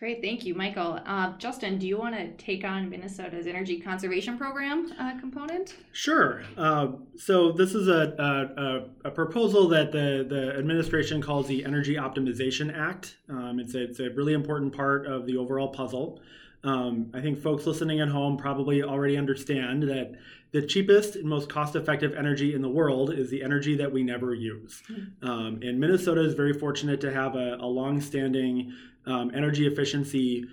Great, 0.00 0.22
thank 0.22 0.46
you, 0.46 0.54
Michael. 0.54 0.98
Uh, 1.04 1.36
Justin, 1.36 1.78
do 1.78 1.86
you 1.86 1.98
want 1.98 2.14
to 2.14 2.30
take 2.42 2.64
on 2.64 2.88
Minnesota's 2.88 3.46
energy 3.46 3.78
conservation 3.78 4.38
program 4.38 4.90
uh, 4.98 5.20
component? 5.20 5.76
Sure. 5.92 6.42
Uh, 6.56 6.92
so 7.18 7.52
this 7.52 7.74
is 7.74 7.86
a, 7.86 8.88
a, 9.04 9.08
a, 9.08 9.10
proposal 9.10 9.68
that 9.68 9.92
the, 9.92 10.24
the 10.26 10.54
administration 10.56 11.20
calls 11.20 11.48
the 11.48 11.66
Energy 11.66 11.96
Optimization 11.96 12.74
Act. 12.74 13.18
Um, 13.28 13.60
it's, 13.60 13.74
a, 13.74 13.82
it's 13.82 14.00
a 14.00 14.08
really 14.08 14.32
important 14.32 14.74
part 14.74 15.04
of 15.04 15.26
the 15.26 15.36
overall 15.36 15.68
puzzle. 15.68 16.22
Um, 16.62 17.10
I 17.14 17.20
think 17.20 17.40
folks 17.40 17.66
listening 17.66 18.00
at 18.00 18.08
home 18.08 18.36
probably 18.36 18.82
already 18.82 19.16
understand 19.16 19.84
that 19.84 20.12
the 20.52 20.62
cheapest 20.62 21.16
and 21.16 21.24
most 21.24 21.48
cost 21.48 21.76
effective 21.76 22.14
energy 22.14 22.54
in 22.54 22.60
the 22.60 22.68
world 22.68 23.12
is 23.12 23.30
the 23.30 23.42
energy 23.42 23.76
that 23.76 23.90
we 23.90 24.02
never 24.02 24.34
use. 24.34 24.82
Mm-hmm. 24.90 25.28
Um, 25.28 25.60
and 25.62 25.78
Minnesota 25.78 26.22
is 26.22 26.34
very 26.34 26.52
fortunate 26.52 27.00
to 27.02 27.12
have 27.12 27.34
a, 27.34 27.56
a 27.60 27.66
long 27.66 28.00
standing 28.00 28.72
um, 29.06 29.30
energy 29.34 29.66
efficiency 29.66 30.44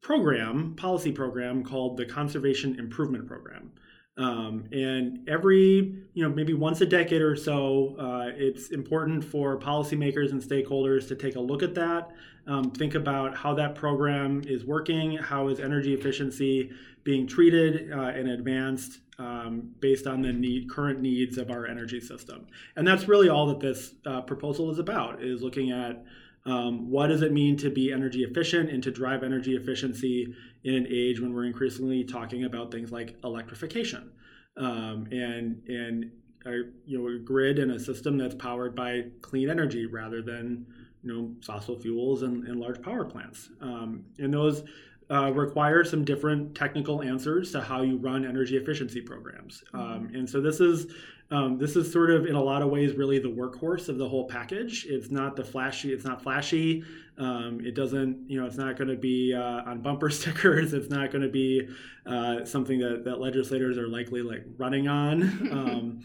program, 0.00 0.74
policy 0.76 1.12
program 1.12 1.64
called 1.64 1.96
the 1.96 2.04
Conservation 2.04 2.78
Improvement 2.78 3.26
Program. 3.26 3.72
Um, 4.16 4.68
and 4.70 5.28
every, 5.28 5.96
you 6.14 6.22
know, 6.22 6.28
maybe 6.28 6.54
once 6.54 6.80
a 6.80 6.86
decade 6.86 7.20
or 7.20 7.34
so, 7.34 7.96
uh, 7.98 8.30
it's 8.34 8.70
important 8.70 9.24
for 9.24 9.58
policymakers 9.58 10.30
and 10.30 10.40
stakeholders 10.40 11.08
to 11.08 11.16
take 11.16 11.34
a 11.34 11.40
look 11.40 11.64
at 11.64 11.74
that, 11.74 12.12
um, 12.46 12.70
think 12.70 12.94
about 12.94 13.36
how 13.36 13.54
that 13.54 13.74
program 13.74 14.42
is 14.46 14.64
working, 14.64 15.16
how 15.16 15.48
is 15.48 15.58
energy 15.58 15.94
efficiency 15.94 16.70
being 17.02 17.26
treated 17.26 17.92
uh, 17.92 18.02
and 18.02 18.28
advanced 18.28 19.00
um, 19.18 19.70
based 19.80 20.06
on 20.06 20.22
the 20.22 20.32
need, 20.32 20.70
current 20.70 21.00
needs 21.00 21.38
of 21.38 21.50
our 21.50 21.66
energy 21.66 22.00
system. 22.00 22.46
And 22.76 22.86
that's 22.86 23.08
really 23.08 23.28
all 23.28 23.46
that 23.46 23.60
this 23.60 23.94
uh, 24.06 24.20
proposal 24.22 24.70
is 24.70 24.78
about: 24.78 25.22
is 25.22 25.42
looking 25.42 25.70
at 25.70 26.04
um, 26.46 26.90
what 26.90 27.06
does 27.06 27.22
it 27.22 27.32
mean 27.32 27.56
to 27.58 27.70
be 27.70 27.92
energy 27.92 28.22
efficient 28.22 28.70
and 28.70 28.82
to 28.82 28.90
drive 28.90 29.22
energy 29.22 29.56
efficiency 29.56 30.34
in 30.62 30.74
an 30.74 30.86
age 30.90 31.20
when 31.20 31.32
we're 31.32 31.46
increasingly 31.46 32.04
talking 32.04 32.44
about 32.44 32.70
things 32.70 32.92
like 32.92 33.16
electrification? 33.24 34.10
Um, 34.56 35.08
and 35.10 35.62
and 35.68 36.10
a 36.46 36.50
you 36.84 36.98
know 36.98 37.08
a 37.08 37.18
grid 37.18 37.58
and 37.58 37.72
a 37.72 37.80
system 37.80 38.18
that's 38.18 38.34
powered 38.34 38.74
by 38.74 39.04
clean 39.22 39.48
energy 39.48 39.86
rather 39.86 40.22
than 40.22 40.66
you 41.02 41.12
know 41.12 41.34
fossil 41.42 41.78
fuels 41.78 42.22
and, 42.22 42.46
and 42.46 42.60
large 42.60 42.80
power 42.82 43.04
plants. 43.04 43.50
Um, 43.60 44.04
and 44.18 44.32
those 44.32 44.64
uh, 45.10 45.32
require 45.32 45.84
some 45.84 46.04
different 46.04 46.54
technical 46.54 47.02
answers 47.02 47.52
to 47.52 47.60
how 47.60 47.82
you 47.82 47.96
run 47.98 48.24
energy 48.24 48.56
efficiency 48.56 49.00
programs. 49.00 49.62
Um, 49.72 50.10
and 50.14 50.28
so 50.28 50.40
this 50.40 50.60
is 50.60 50.86
um, 51.30 51.58
this 51.58 51.74
is 51.74 51.90
sort 51.90 52.10
of 52.10 52.26
in 52.26 52.34
a 52.34 52.42
lot 52.42 52.62
of 52.62 52.70
ways 52.70 52.94
really 52.94 53.18
the 53.18 53.30
workhorse 53.30 53.88
of 53.88 53.96
the 53.98 54.08
whole 54.08 54.28
package. 54.28 54.86
It's 54.88 55.10
not 55.10 55.36
the 55.36 55.44
flashy. 55.44 55.92
It's 55.92 56.04
not 56.04 56.22
flashy. 56.22 56.84
Um, 57.18 57.60
it 57.64 57.74
doesn't 57.74 58.28
you 58.28 58.40
know 58.40 58.46
it's 58.46 58.56
not 58.56 58.76
going 58.76 58.88
to 58.88 58.96
be 58.96 59.34
uh, 59.34 59.62
on 59.70 59.80
bumper 59.80 60.10
stickers. 60.10 60.72
It's 60.72 60.90
not 60.90 61.10
going 61.10 61.22
to 61.22 61.30
be 61.30 61.68
uh, 62.06 62.44
something 62.44 62.78
that, 62.80 63.04
that 63.04 63.20
legislators 63.20 63.78
are 63.78 63.88
likely 63.88 64.22
like 64.22 64.44
running 64.58 64.88
on. 64.88 66.02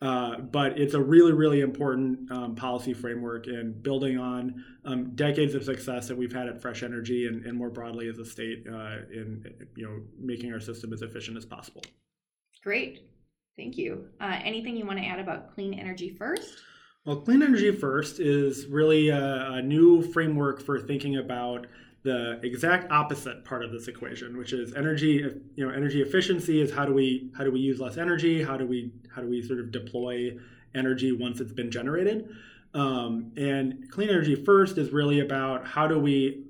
Uh, 0.00 0.38
but 0.38 0.78
it's 0.78 0.94
a 0.94 1.00
really, 1.00 1.32
really 1.32 1.60
important 1.60 2.30
um, 2.30 2.54
policy 2.54 2.94
framework 2.94 3.48
and 3.48 3.82
building 3.82 4.16
on 4.16 4.64
um, 4.84 5.10
decades 5.16 5.54
of 5.54 5.64
success 5.64 6.06
that 6.06 6.16
we've 6.16 6.32
had 6.32 6.46
at 6.46 6.62
Fresh 6.62 6.84
Energy 6.84 7.26
and, 7.26 7.44
and 7.44 7.58
more 7.58 7.68
broadly 7.68 8.08
as 8.08 8.18
a 8.18 8.24
state 8.24 8.64
uh, 8.70 8.98
in 9.12 9.44
you 9.76 9.84
know 9.84 10.00
making 10.20 10.52
our 10.52 10.60
system 10.60 10.92
as 10.92 11.02
efficient 11.02 11.36
as 11.36 11.44
possible. 11.44 11.82
Great, 12.62 13.08
thank 13.56 13.76
you. 13.76 14.06
Uh, 14.20 14.38
anything 14.44 14.76
you 14.76 14.86
want 14.86 15.00
to 15.00 15.04
add 15.04 15.18
about 15.18 15.52
clean 15.54 15.74
energy 15.74 16.10
first? 16.10 16.58
Well, 17.04 17.16
Clean 17.16 17.42
Energy 17.42 17.72
First 17.72 18.20
is 18.20 18.66
really 18.66 19.08
a, 19.08 19.52
a 19.52 19.62
new 19.62 20.02
framework 20.02 20.60
for 20.60 20.78
thinking 20.78 21.16
about 21.16 21.66
the 22.02 22.40
exact 22.42 22.90
opposite 22.92 23.44
part 23.44 23.64
of 23.64 23.72
this 23.72 23.88
equation, 23.88 24.36
which 24.36 24.52
is 24.52 24.74
energy. 24.74 25.24
You 25.56 25.66
know, 25.66 25.72
energy 25.72 26.00
efficiency 26.00 26.60
is 26.60 26.72
how 26.72 26.84
do 26.84 26.92
we 26.92 27.30
how 27.36 27.44
do 27.44 27.50
we 27.50 27.60
use 27.60 27.80
less 27.80 27.96
energy? 27.96 28.42
How 28.42 28.56
do 28.56 28.66
we 28.66 28.92
how 29.14 29.22
do 29.22 29.28
we 29.28 29.42
sort 29.42 29.60
of 29.60 29.72
deploy 29.72 30.36
energy 30.74 31.12
once 31.12 31.40
it's 31.40 31.52
been 31.52 31.70
generated? 31.70 32.28
Um, 32.74 33.32
and 33.36 33.90
clean 33.90 34.10
energy 34.10 34.34
first 34.34 34.78
is 34.78 34.92
really 34.92 35.20
about 35.20 35.66
how 35.66 35.86
do 35.86 35.98
we 35.98 36.44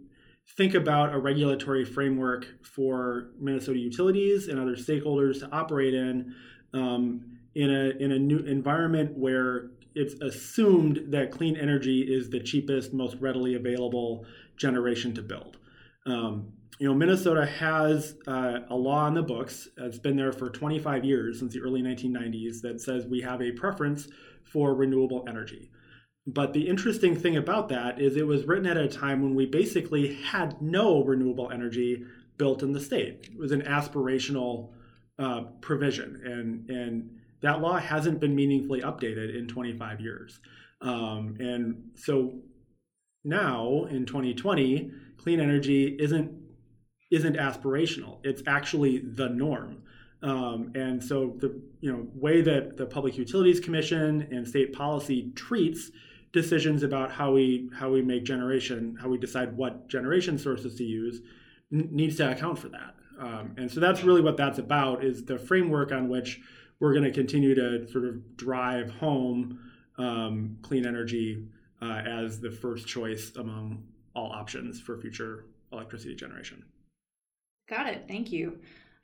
think 0.56 0.74
about 0.74 1.14
a 1.14 1.18
regulatory 1.18 1.84
framework 1.84 2.46
for 2.62 3.30
Minnesota 3.38 3.78
utilities 3.78 4.48
and 4.48 4.58
other 4.58 4.74
stakeholders 4.74 5.40
to 5.40 5.48
operate 5.52 5.94
in 5.94 6.34
um, 6.74 7.38
in 7.54 7.70
a 7.70 7.90
in 8.02 8.12
a 8.12 8.18
new 8.18 8.38
environment 8.38 9.16
where 9.16 9.70
it's 9.94 10.14
assumed 10.20 11.06
that 11.08 11.30
clean 11.30 11.56
energy 11.56 12.02
is 12.02 12.30
the 12.30 12.40
cheapest, 12.40 12.92
most 12.92 13.16
readily 13.16 13.54
available 13.54 14.24
generation 14.58 15.14
to 15.14 15.22
build. 15.22 15.58
Um, 16.06 16.52
you 16.78 16.88
know, 16.88 16.94
Minnesota 16.94 17.44
has 17.44 18.14
uh, 18.26 18.60
a 18.70 18.74
law 18.74 19.04
on 19.04 19.14
the 19.14 19.22
books. 19.22 19.68
It's 19.76 19.98
been 19.98 20.16
there 20.16 20.32
for 20.32 20.48
25 20.48 21.04
years 21.04 21.40
since 21.40 21.52
the 21.52 21.60
early 21.60 21.82
1990s 21.82 22.60
that 22.62 22.80
says 22.80 23.06
we 23.06 23.20
have 23.22 23.42
a 23.42 23.50
preference 23.52 24.08
for 24.44 24.74
renewable 24.74 25.24
energy. 25.28 25.70
But 26.26 26.52
the 26.52 26.68
interesting 26.68 27.16
thing 27.16 27.36
about 27.36 27.68
that 27.70 28.00
is 28.00 28.16
it 28.16 28.26
was 28.26 28.46
written 28.46 28.66
at 28.66 28.76
a 28.76 28.86
time 28.86 29.22
when 29.22 29.34
we 29.34 29.46
basically 29.46 30.14
had 30.14 30.60
no 30.60 31.02
renewable 31.02 31.50
energy 31.50 32.04
built 32.36 32.62
in 32.62 32.72
the 32.72 32.80
state. 32.80 33.28
It 33.32 33.38
was 33.38 33.50
an 33.50 33.62
aspirational 33.62 34.70
uh, 35.18 35.44
provision, 35.60 36.20
and 36.24 36.70
and 36.70 37.10
that 37.40 37.60
law 37.60 37.78
hasn't 37.78 38.20
been 38.20 38.34
meaningfully 38.34 38.82
updated 38.82 39.36
in 39.36 39.48
25 39.48 40.00
years. 40.00 40.38
Um, 40.80 41.36
and 41.40 41.90
so 41.94 42.34
now 43.24 43.84
in 43.90 44.06
2020, 44.06 44.90
clean 45.16 45.40
energy 45.40 45.96
isn't 45.98 46.32
isn't 47.10 47.36
aspirational. 47.36 48.18
It's 48.22 48.42
actually 48.46 48.98
the 48.98 49.28
norm. 49.30 49.82
Um, 50.22 50.72
and 50.74 51.02
so 51.02 51.36
the 51.38 51.60
you 51.80 51.92
know 51.92 52.06
way 52.14 52.42
that 52.42 52.76
the 52.76 52.86
Public 52.86 53.16
Utilities 53.16 53.60
Commission 53.60 54.28
and 54.30 54.46
state 54.46 54.72
policy 54.72 55.32
treats 55.34 55.90
decisions 56.32 56.82
about 56.82 57.10
how 57.12 57.32
we 57.32 57.70
how 57.74 57.90
we 57.90 58.02
make 58.02 58.24
generation, 58.24 58.96
how 59.00 59.08
we 59.08 59.18
decide 59.18 59.56
what 59.56 59.88
generation 59.88 60.38
sources 60.38 60.74
to 60.76 60.84
use, 60.84 61.20
n- 61.72 61.88
needs 61.90 62.16
to 62.16 62.30
account 62.30 62.58
for 62.58 62.68
that. 62.68 62.94
Um, 63.20 63.54
and 63.56 63.70
so 63.70 63.80
that's 63.80 64.02
really 64.04 64.20
what 64.20 64.36
that's 64.36 64.58
about 64.58 65.04
is 65.04 65.24
the 65.24 65.38
framework 65.38 65.92
on 65.92 66.08
which 66.08 66.40
we're 66.80 66.92
going 66.92 67.04
to 67.04 67.12
continue 67.12 67.54
to 67.54 67.88
sort 67.90 68.04
of 68.04 68.36
drive 68.36 68.90
home 68.90 69.58
um, 69.98 70.58
clean 70.62 70.86
energy 70.86 71.44
uh, 71.82 72.02
as 72.06 72.40
the 72.40 72.50
first 72.50 72.86
choice 72.86 73.32
among 73.36 73.84
all 74.14 74.32
options 74.32 74.80
for 74.80 74.98
future 74.98 75.44
electricity 75.72 76.14
generation. 76.14 76.64
Got 77.68 77.88
it. 77.88 78.04
Thank 78.08 78.32
you. 78.32 78.58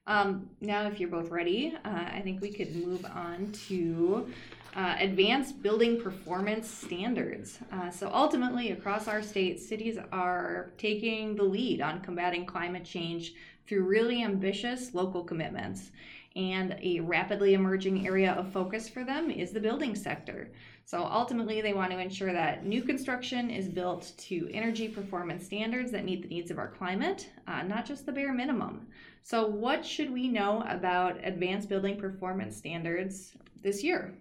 Um, 0.07 0.51
now, 0.61 0.87
if 0.87 1.01
you're 1.01 1.09
both 1.09 1.31
ready, 1.31 1.75
uh, 1.85 1.89
I 1.89 2.21
think 2.23 2.41
we 2.41 2.53
could 2.53 2.75
move 2.77 3.05
on 3.07 3.53
to 3.69 4.31
uh, 4.77 4.97
advanced 4.99 5.63
building 5.63 6.01
performance 6.01 6.69
standards. 6.69 7.59
Uh, 7.73 7.91
so, 7.91 8.11
ultimately, 8.13 8.73
across 8.73 9.09
our 9.09 9.23
state, 9.23 9.61
cities 9.61 9.99
are 10.13 10.73
taking 10.77 11.37
the 11.37 11.43
lead 11.43 11.81
on 11.81 12.01
combating 12.01 12.45
climate 12.45 12.85
change 12.85 13.35
through 13.67 13.85
really 13.85 14.23
ambitious 14.23 14.93
local 14.95 15.25
commitments. 15.25 15.91
And 16.37 16.77
a 16.83 17.01
rapidly 17.01 17.55
emerging 17.55 18.07
area 18.07 18.33
of 18.33 18.53
focus 18.53 18.89
for 18.89 19.05
them 19.05 19.31
is 19.31 19.53
the 19.53 19.61
building 19.61 19.95
sector. 19.95 20.51
So 20.87 21.05
ultimately, 21.05 21.63
they 21.63 21.73
want 21.73 21.93
to 21.93 21.99
ensure 21.99 22.33
that 22.33 22.67
new 22.67 22.83
construction 22.83 23.49
is 23.49 23.69
built 23.69 24.13
to 24.19 24.51
energy 24.53 24.87
performance 24.87 25.47
standards 25.47 25.91
that 25.93 26.05
meet 26.05 26.23
the 26.23 26.29
needs 26.29 26.51
of 26.51 26.59
our 26.59 26.69
climate, 26.69 27.31
uh, 27.47 27.63
not 27.63 27.87
just 27.87 28.05
the 28.05 28.13
bare 28.13 28.35
minimum. 28.35 28.87
So, 29.23 29.47
what 29.47 29.85
should 29.85 30.13
we 30.13 30.29
know 30.29 30.63
about 30.69 31.17
advanced 31.25 31.71
building 31.71 31.99
performance 31.99 32.55
standards 32.57 33.33
this 33.63 33.83
year? 33.83 34.15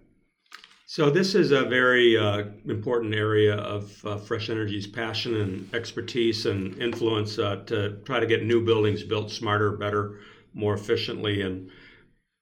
So, 0.86 1.10
this 1.10 1.34
is 1.34 1.50
a 1.50 1.64
very 1.66 2.16
uh, 2.16 2.44
important 2.66 3.14
area 3.14 3.56
of 3.56 4.06
uh, 4.06 4.16
Fresh 4.16 4.48
Energy's 4.48 4.86
passion 4.86 5.36
and 5.36 5.74
expertise 5.74 6.46
and 6.46 6.80
influence 6.80 7.38
uh, 7.38 7.56
to 7.66 7.98
try 8.06 8.20
to 8.20 8.26
get 8.26 8.44
new 8.44 8.64
buildings 8.64 9.02
built 9.02 9.30
smarter, 9.30 9.72
better, 9.72 10.20
more 10.54 10.72
efficiently, 10.72 11.42
and 11.42 11.68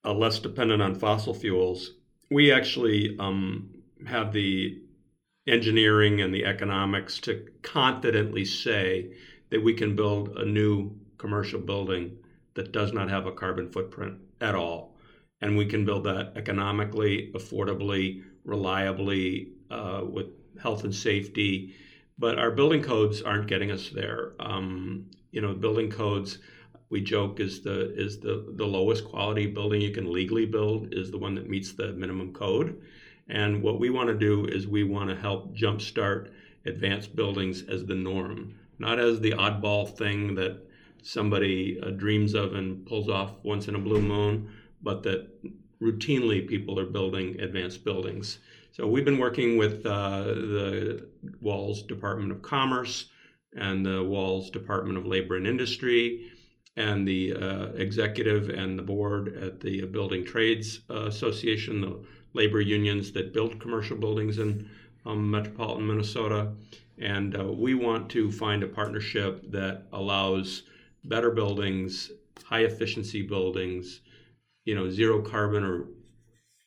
uh, 0.05 0.12
less 0.12 0.38
dependent 0.38 0.81
on 0.81 0.95
fossil 0.95 1.35
fuels. 1.35 1.95
We 2.31 2.52
actually 2.52 3.17
um, 3.19 3.71
have 4.06 4.32
the 4.32 4.80
engineering 5.47 6.21
and 6.21 6.35
the 6.35 6.44
economics 6.44 7.18
to 7.18 7.47
confidently 7.62 8.44
say 8.44 9.12
that 9.50 9.62
we 9.62 9.75
can 9.75 9.97
build 9.97 10.37
a 10.38 10.44
new 10.44 10.92
commercial 11.18 11.61
building 11.61 12.16
that 12.54 12.73
does 12.73 12.92
not 12.92 13.09
have 13.09 13.26
a 13.26 13.32
carbon 13.32 13.71
footprint 13.71 14.18
at 14.40 14.54
all. 14.54 14.97
And 15.40 15.56
we 15.56 15.66
can 15.66 15.85
build 15.85 16.04
that 16.04 16.32
economically, 16.37 17.32
affordably, 17.35 18.23
reliably, 18.44 19.49
uh, 19.71 20.02
with 20.04 20.26
health 20.61 20.85
and 20.85 20.94
safety. 20.94 21.75
But 22.18 22.38
our 22.38 22.50
building 22.50 22.82
codes 22.82 23.23
aren't 23.23 23.49
getting 23.49 23.71
us 23.73 23.88
there. 23.88 24.35
Um, 24.38 25.06
you 25.32 25.40
know, 25.40 25.54
building 25.54 25.90
codes, 25.90 26.38
we 26.90 27.00
joke, 27.00 27.40
is 27.40 27.62
the 27.62 27.92
is 27.99 28.21
the 28.21 28.52
the 28.56 28.66
lowest 28.66 29.04
quality 29.04 29.47
building 29.47 29.80
you 29.80 29.90
can 29.90 30.12
legally 30.12 30.47
build 30.47 30.92
is 30.92 31.11
the 31.11 31.18
one 31.18 31.35
that 31.35 31.49
meets 31.49 31.73
the 31.73 31.92
minimum 31.94 32.32
code. 32.32 32.80
And 33.32 33.62
what 33.62 33.80
we 33.80 33.88
want 33.88 34.08
to 34.08 34.14
do 34.14 34.44
is 34.44 34.66
we 34.66 34.84
want 34.84 35.08
to 35.08 35.16
help 35.16 35.56
jumpstart 35.56 36.28
advanced 36.66 37.16
buildings 37.16 37.64
as 37.66 37.86
the 37.86 37.94
norm, 37.94 38.54
not 38.78 38.98
as 38.98 39.20
the 39.20 39.32
oddball 39.32 39.88
thing 39.88 40.34
that 40.34 40.58
somebody 41.02 41.80
uh, 41.80 41.90
dreams 41.90 42.34
of 42.34 42.54
and 42.54 42.86
pulls 42.86 43.08
off 43.08 43.32
once 43.42 43.68
in 43.68 43.74
a 43.74 43.78
blue 43.78 44.02
moon, 44.02 44.50
but 44.82 45.02
that 45.04 45.28
routinely 45.80 46.46
people 46.46 46.78
are 46.78 46.84
building 46.84 47.40
advanced 47.40 47.84
buildings. 47.84 48.38
So 48.70 48.86
we've 48.86 49.04
been 49.04 49.18
working 49.18 49.56
with 49.56 49.84
uh, 49.86 50.24
the 50.24 51.08
Walz 51.40 51.82
Department 51.84 52.32
of 52.32 52.42
Commerce 52.42 53.06
and 53.54 53.84
the 53.84 54.02
Walz 54.02 54.50
Department 54.50 54.98
of 54.98 55.06
Labor 55.06 55.36
and 55.36 55.46
Industry 55.46 56.30
and 56.76 57.08
the 57.08 57.34
uh, 57.34 57.66
executive 57.76 58.50
and 58.50 58.78
the 58.78 58.82
board 58.82 59.36
at 59.36 59.60
the 59.60 59.82
Building 59.86 60.22
Trades 60.22 60.80
Association, 60.90 61.80
the 61.80 62.02
labor 62.34 62.60
unions 62.60 63.12
that 63.12 63.32
build 63.32 63.60
commercial 63.60 63.96
buildings 63.96 64.38
in 64.38 64.68
um, 65.06 65.30
metropolitan 65.30 65.86
Minnesota. 65.86 66.52
And 66.98 67.38
uh, 67.38 67.44
we 67.44 67.74
want 67.74 68.10
to 68.10 68.30
find 68.30 68.62
a 68.62 68.68
partnership 68.68 69.50
that 69.50 69.84
allows 69.92 70.62
better 71.04 71.30
buildings, 71.30 72.10
high 72.44 72.60
efficiency 72.60 73.22
buildings, 73.22 74.00
you 74.64 74.74
know, 74.74 74.90
zero 74.90 75.20
carbon 75.20 75.64
or 75.64 75.86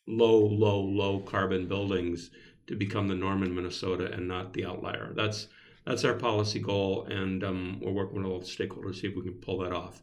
low, 0.08 0.38
low, 0.38 0.82
low 0.82 1.20
carbon 1.20 1.68
buildings 1.68 2.32
to 2.68 2.76
become 2.76 3.08
the 3.08 3.16
norm 3.16 3.44
in 3.44 3.56
Minnesota 3.56 4.12
and 4.12 4.28
not 4.28 4.54
the 4.54 4.66
outlier. 4.66 5.14
That's 5.16 5.48
that's 5.86 6.04
our 6.04 6.16
policy 6.16 6.60
goal, 6.60 7.06
and 7.12 7.44
um, 7.44 7.80
we're 7.80 7.92
working 7.92 8.18
with 8.18 8.26
all 8.26 8.40
the 8.40 8.46
stakeholders 8.46 8.94
to 8.94 9.00
see 9.02 9.08
if 9.08 9.16
we 9.16 9.22
can 9.22 9.34
pull 9.34 9.60
that 9.60 9.72
off. 9.72 10.02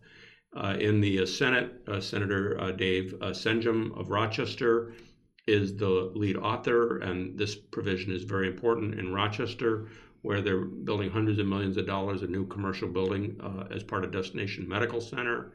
Uh, 0.56 0.76
in 0.78 1.00
the 1.00 1.20
uh, 1.20 1.26
Senate, 1.26 1.72
uh, 1.88 2.00
Senator 2.00 2.60
uh, 2.60 2.70
Dave 2.70 3.14
uh, 3.20 3.30
Senjem 3.30 3.98
of 3.98 4.10
Rochester 4.10 4.92
is 5.46 5.76
the 5.76 6.10
lead 6.14 6.36
author, 6.36 6.98
and 6.98 7.36
this 7.38 7.54
provision 7.54 8.12
is 8.12 8.22
very 8.22 8.46
important 8.46 8.98
in 8.98 9.12
Rochester, 9.12 9.88
where 10.22 10.40
they're 10.40 10.64
building 10.64 11.10
hundreds 11.10 11.38
of 11.38 11.46
millions 11.46 11.76
of 11.76 11.86
dollars 11.86 12.22
of 12.22 12.30
new 12.30 12.46
commercial 12.46 12.88
building 12.88 13.40
uh, 13.42 13.64
as 13.74 13.82
part 13.82 14.04
of 14.04 14.12
Destination 14.12 14.68
Medical 14.68 15.00
Center. 15.00 15.52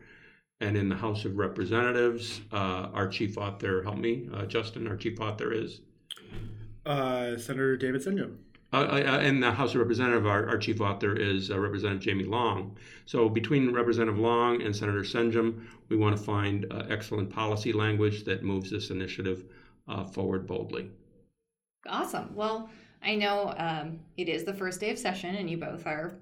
And 0.60 0.76
in 0.76 0.90
the 0.90 0.96
House 0.96 1.24
of 1.24 1.38
Representatives, 1.38 2.42
uh, 2.52 2.90
our 2.94 3.08
chief 3.08 3.38
author, 3.38 3.84
help 3.84 3.98
me, 3.98 4.28
uh, 4.34 4.46
Justin, 4.46 4.88
our 4.88 4.98
chief 4.98 5.22
author 5.22 5.54
is? 5.54 5.82
Uh, 6.86 7.38
Senator 7.38 7.78
David 7.78 8.02
Senjem. 8.02 8.38
Uh, 8.74 8.78
uh, 8.78 9.20
in 9.24 9.40
the 9.40 9.52
House 9.52 9.74
of 9.76 9.80
Representatives, 9.80 10.26
our, 10.26 10.50
our 10.50 10.58
chief 10.58 10.82
author 10.82 11.16
is 11.16 11.50
uh, 11.50 11.58
Representative 11.58 12.04
Jamie 12.04 12.26
Long. 12.26 12.76
So 13.06 13.30
between 13.30 13.72
Representative 13.72 14.20
Long 14.20 14.62
and 14.62 14.76
Senator 14.76 15.04
Senjem, 15.04 15.66
we 15.88 15.96
want 15.96 16.18
to 16.18 16.22
find 16.22 16.66
uh, 16.72 16.84
excellent 16.90 17.30
policy 17.30 17.72
language 17.72 18.26
that 18.26 18.44
moves 18.44 18.70
this 18.70 18.90
initiative 18.90 19.46
uh, 19.88 20.06
forward 20.06 20.48
boldly. 20.48 20.90
Awesome. 21.88 22.36
Well, 22.36 22.70
I 23.04 23.16
know 23.16 23.54
um, 23.58 24.00
it 24.18 24.28
is 24.30 24.44
the 24.44 24.54
first 24.54 24.80
day 24.80 24.90
of 24.90 24.98
session, 24.98 25.36
and 25.36 25.50
you 25.50 25.58
both 25.58 25.86
are 25.86 26.16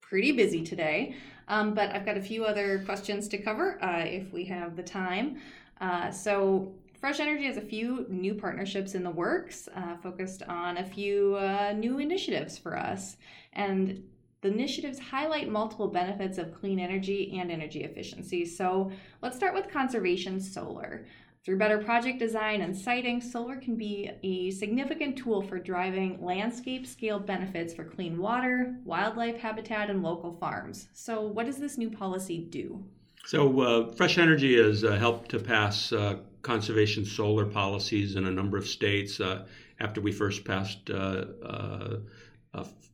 pretty 0.00 0.32
busy 0.32 0.62
today. 0.62 1.14
Um, 1.48 1.74
but 1.74 1.90
I've 1.90 2.06
got 2.06 2.16
a 2.16 2.22
few 2.22 2.44
other 2.44 2.82
questions 2.86 3.28
to 3.28 3.38
cover 3.38 3.82
uh, 3.82 4.04
if 4.04 4.32
we 4.32 4.44
have 4.46 4.76
the 4.76 4.82
time. 4.82 5.40
Uh, 5.80 6.10
so, 6.10 6.72
Fresh 7.00 7.20
Energy 7.20 7.44
has 7.44 7.58
a 7.58 7.60
few 7.60 8.06
new 8.08 8.32
partnerships 8.32 8.94
in 8.94 9.04
the 9.04 9.10
works, 9.10 9.68
uh, 9.76 9.94
focused 9.98 10.42
on 10.44 10.78
a 10.78 10.84
few 10.84 11.36
uh, 11.36 11.74
new 11.76 11.98
initiatives 11.98 12.56
for 12.56 12.78
us. 12.78 13.18
And 13.52 14.02
the 14.40 14.48
initiatives 14.48 14.98
highlight 14.98 15.50
multiple 15.50 15.88
benefits 15.88 16.38
of 16.38 16.54
clean 16.54 16.78
energy 16.78 17.38
and 17.38 17.50
energy 17.50 17.84
efficiency. 17.84 18.46
So, 18.46 18.90
let's 19.20 19.36
start 19.36 19.54
with 19.54 19.70
conservation 19.70 20.40
solar. 20.40 21.06
Through 21.44 21.58
better 21.58 21.76
project 21.76 22.18
design 22.18 22.62
and 22.62 22.74
siting, 22.74 23.20
solar 23.20 23.56
can 23.56 23.76
be 23.76 24.10
a 24.22 24.50
significant 24.50 25.18
tool 25.18 25.42
for 25.42 25.58
driving 25.58 26.24
landscape 26.24 26.86
scale 26.86 27.18
benefits 27.18 27.74
for 27.74 27.84
clean 27.84 28.16
water, 28.16 28.76
wildlife 28.86 29.36
habitat, 29.36 29.90
and 29.90 30.02
local 30.02 30.32
farms. 30.40 30.88
So, 30.94 31.20
what 31.20 31.44
does 31.44 31.58
this 31.58 31.76
new 31.76 31.90
policy 31.90 32.38
do? 32.38 32.82
So, 33.26 33.60
uh, 33.60 33.92
Fresh 33.92 34.16
Energy 34.16 34.56
has 34.56 34.84
uh, 34.84 34.92
helped 34.92 35.28
to 35.32 35.38
pass 35.38 35.92
uh, 35.92 36.16
conservation 36.40 37.04
solar 37.04 37.44
policies 37.44 38.16
in 38.16 38.24
a 38.24 38.30
number 38.30 38.56
of 38.56 38.66
states 38.66 39.20
uh, 39.20 39.44
after 39.80 40.00
we 40.00 40.12
first 40.12 40.46
passed 40.46 40.88
uh, 40.88 41.26
uh, 41.44 41.96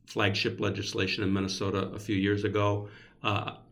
flagship 0.07 0.59
legislation 0.59 1.23
in 1.23 1.31
Minnesota 1.31 1.89
a 1.95 1.99
few 1.99 2.17
years 2.17 2.43
ago. 2.43 2.89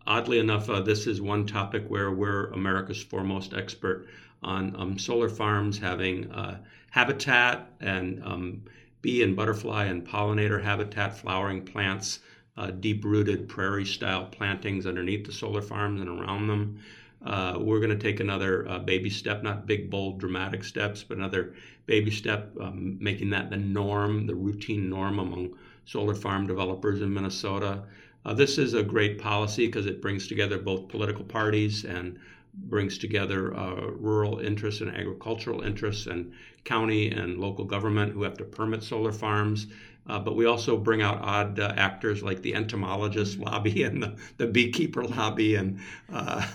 Oddly 0.09 0.39
enough, 0.39 0.65
this 0.83 1.05
is 1.05 1.21
one 1.21 1.45
topic 1.45 1.85
where 1.87 2.09
we're 2.11 2.47
America's 2.47 3.01
foremost 3.01 3.53
expert 3.53 4.07
on 4.41 4.75
um, 4.75 4.97
solar 4.97 5.29
farms 5.29 5.77
having 5.77 6.29
uh, 6.31 6.59
habitat 6.89 7.71
and 7.79 8.21
um, 8.23 8.61
bee 9.03 9.21
and 9.21 9.35
butterfly 9.35 9.85
and 9.85 10.05
pollinator 10.05 10.61
habitat, 10.61 11.15
flowering 11.15 11.63
plants, 11.63 12.19
uh, 12.57 12.71
deep 12.71 13.05
rooted 13.05 13.47
prairie 13.47 13.85
style 13.85 14.25
plantings 14.25 14.87
underneath 14.87 15.25
the 15.25 15.31
solar 15.31 15.61
farms 15.61 16.01
and 16.01 16.09
around 16.09 16.47
them. 16.47 16.79
Uh, 17.23 17.57
we're 17.59 17.79
going 17.79 17.89
to 17.89 17.97
take 17.97 18.19
another 18.19 18.67
uh, 18.67 18.79
baby 18.79 19.09
step, 19.09 19.43
not 19.43 19.67
big, 19.67 19.89
bold, 19.89 20.19
dramatic 20.19 20.63
steps, 20.63 21.03
but 21.03 21.17
another 21.17 21.53
baby 21.85 22.09
step, 22.09 22.51
um, 22.59 22.97
making 22.99 23.29
that 23.29 23.49
the 23.49 23.57
norm, 23.57 24.25
the 24.25 24.35
routine 24.35 24.89
norm 24.89 25.19
among 25.19 25.53
solar 25.85 26.15
farm 26.15 26.47
developers 26.47 27.01
in 27.01 27.13
Minnesota. 27.13 27.83
Uh, 28.25 28.33
this 28.33 28.57
is 28.57 28.73
a 28.73 28.83
great 28.83 29.17
policy 29.17 29.65
because 29.65 29.85
it 29.85 30.01
brings 30.01 30.27
together 30.27 30.57
both 30.57 30.89
political 30.89 31.23
parties 31.23 31.85
and 31.85 32.19
brings 32.53 32.97
together 32.97 33.55
uh, 33.55 33.91
rural 33.91 34.39
interests 34.39 34.81
and 34.81 34.95
agricultural 34.95 35.61
interests 35.61 36.07
and 36.07 36.33
county 36.65 37.11
and 37.11 37.39
local 37.39 37.63
government 37.63 38.11
who 38.11 38.23
have 38.23 38.37
to 38.37 38.43
permit 38.43 38.83
solar 38.83 39.11
farms. 39.11 39.67
Uh, 40.07 40.19
but 40.19 40.35
we 40.35 40.45
also 40.45 40.75
bring 40.75 41.01
out 41.01 41.19
odd 41.21 41.59
uh, 41.59 41.73
actors 41.77 42.23
like 42.23 42.41
the 42.41 42.53
entomologist 42.53 43.37
lobby 43.39 43.83
and 43.83 44.01
the, 44.01 44.15
the 44.37 44.47
beekeeper 44.47 45.03
lobby. 45.03 45.55
And 45.55 45.79
uh, 46.13 46.45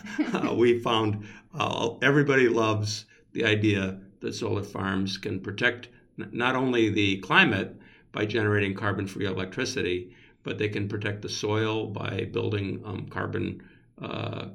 we 0.55 0.81
found 0.81 1.27
uh, 1.55 1.91
everybody 2.03 2.49
loves 2.49 3.07
the 3.33 3.45
idea 3.45 3.99
that 4.21 4.35
solar 4.35 4.63
farms 4.63 5.17
can 5.19 5.41
protect 5.41 5.89
not 6.17 6.57
only 6.57 6.91
the 6.91 7.19
climate 7.19 7.77
by 8.13 8.25
generating 8.27 8.75
carbon 8.75 9.07
free 9.07 9.27
electricity, 9.27 10.15
but 10.45 10.59
they 10.59 10.69
can 10.69 10.89
protect 10.89 11.23
the 11.23 11.29
soil 11.29 11.87
by 11.89 12.29
building 12.33 12.81
um, 12.85 13.07
carbon 13.07 13.63
uh, 14.01 14.47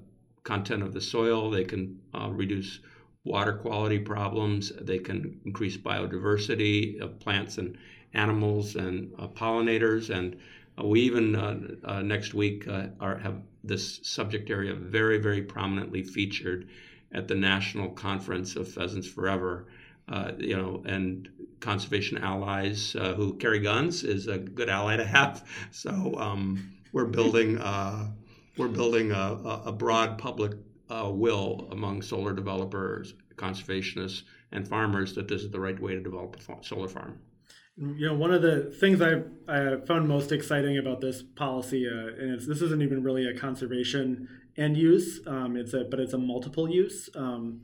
content 0.44 0.84
of 0.84 0.94
the 0.94 1.02
soil. 1.02 1.50
They 1.50 1.66
can 1.66 2.00
uh, 2.14 2.30
reduce 2.32 2.80
water 3.26 3.54
quality 3.54 4.00
problems. 4.00 4.72
They 4.80 5.00
can 5.00 5.40
increase 5.46 5.78
biodiversity 5.78 7.00
of 7.02 7.20
plants 7.20 7.58
and 7.58 7.78
animals 8.14 8.76
and 8.76 9.14
uh, 9.20 9.28
pollinators. 9.28 10.10
And 10.10 10.38
uh, 10.80 10.86
we 10.86 11.02
even 11.02 11.36
uh, 11.36 11.60
uh, 11.84 12.02
next 12.02 12.34
week 12.34 12.68
are, 12.68 13.18
have 13.18 13.42
this 13.64 14.00
subject 14.04 14.50
area 14.50 14.74
very, 14.74 15.18
very 15.18 15.42
prominently 15.42 16.04
featured 16.04 16.70
at 17.12 17.28
the 17.28 17.36
National 17.36 17.90
Conference 17.90 18.56
of 18.56 18.72
Pheasants 18.72 19.08
Forever. 19.08 19.68
You 20.38 20.56
know, 20.56 20.84
and 20.86 21.30
conservation 21.60 22.18
allies 22.18 22.94
who 22.94 23.34
carry 23.38 23.60
guns 23.60 24.04
is 24.04 24.28
a 24.28 24.38
good 24.38 24.70
ally 24.70 24.98
to 24.98 25.06
have. 25.06 25.46
So 25.72 26.16
um, 26.18 26.74
we're 26.94 27.06
building 27.06 27.60
we're 28.58 28.68
building 28.68 29.12
a, 29.12 29.62
a 29.66 29.72
broad 29.72 30.18
public 30.18 30.54
uh, 30.90 31.10
will 31.12 31.68
among 31.72 32.02
solar 32.02 32.34
developers, 32.34 33.14
conservationists, 33.36 34.24
and 34.52 34.68
farmers 34.68 35.16
that 35.16 35.28
this 35.28 35.44
is 35.44 35.52
the 35.52 35.60
right 35.60 35.80
way 35.80 35.94
to 35.94 36.02
develop 36.02 36.36
a 36.36 36.64
solar 36.64 36.88
farm. 36.88 37.20
You 37.78 38.08
know, 38.08 38.16
one 38.16 38.34
of 38.34 38.42
the 38.42 38.64
things 38.72 39.02
I, 39.02 39.22
I 39.48 39.78
found 39.86 40.10
most 40.10 40.34
exciting 40.34 40.78
about 40.78 41.00
this 41.00 41.24
policy, 41.24 41.88
uh, 41.88 42.22
and 42.22 42.40
this 42.42 42.62
isn't 42.62 42.82
even 42.82 43.04
really 43.04 43.26
a 43.26 43.38
conservation 43.38 44.28
end 44.58 44.76
use, 44.76 45.22
um, 45.26 45.56
it's 45.56 45.74
a 45.74 45.86
but 45.86 46.00
it's 46.02 46.12
a 46.12 46.18
multiple 46.18 46.70
use. 46.70 47.10
Um, 47.16 47.62